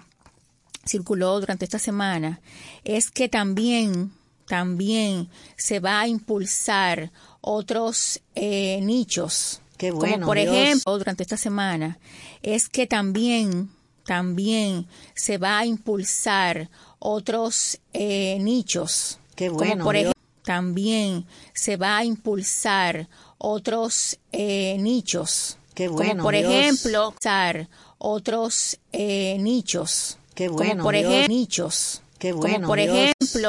circuló 0.85 1.39
durante 1.39 1.65
esta 1.65 1.79
semana 1.79 2.39
es 2.83 3.09
que 3.09 3.29
también 3.29 4.11
también 4.45 5.29
se 5.55 5.79
va 5.79 6.01
a 6.01 6.07
impulsar 6.07 7.11
otros 7.41 8.19
eh, 8.35 8.79
nichos 8.83 9.61
Qué 9.83 9.89
como 9.89 10.01
bueno, 10.01 10.25
por 10.25 10.37
Dios. 10.37 10.47
ejemplo 10.55 10.97
durante 10.97 11.23
esta 11.23 11.35
semana 11.35 11.97
es 12.41 12.69
que 12.69 12.87
también 12.87 13.69
también 14.05 14.87
se 15.13 15.37
va 15.37 15.59
a 15.59 15.65
impulsar 15.65 16.69
otros 16.99 17.79
eh, 17.93 18.37
nichos 18.39 19.19
Qué 19.35 19.47
como 19.47 19.59
bueno, 19.59 19.83
por 19.83 19.95
Dios. 19.95 20.03
ejemplo 20.13 20.43
también 20.45 21.25
se 21.53 21.75
va 21.75 21.97
a 21.97 22.05
impulsar 22.05 23.07
otros 23.37 24.17
eh, 24.31 24.77
nichos 24.79 25.57
Qué 25.73 25.87
como 25.87 25.97
bueno, 25.97 26.23
por 26.23 26.33
Dios. 26.33 26.51
ejemplo 26.53 27.13
usar 27.19 27.67
otros 27.97 28.77
eh, 28.93 29.37
nichos 29.39 30.17
Qué 30.33 30.45
como 30.47 30.59
bueno, 30.59 30.83
por 30.83 30.95
Dios. 30.95 31.05
ejemplo 31.11 31.35
nichos 31.35 32.01
Qué 32.19 32.29
como 32.31 32.41
bueno, 32.43 32.67
por 32.67 32.77
Dios. 32.79 32.89
ejemplo 32.89 33.41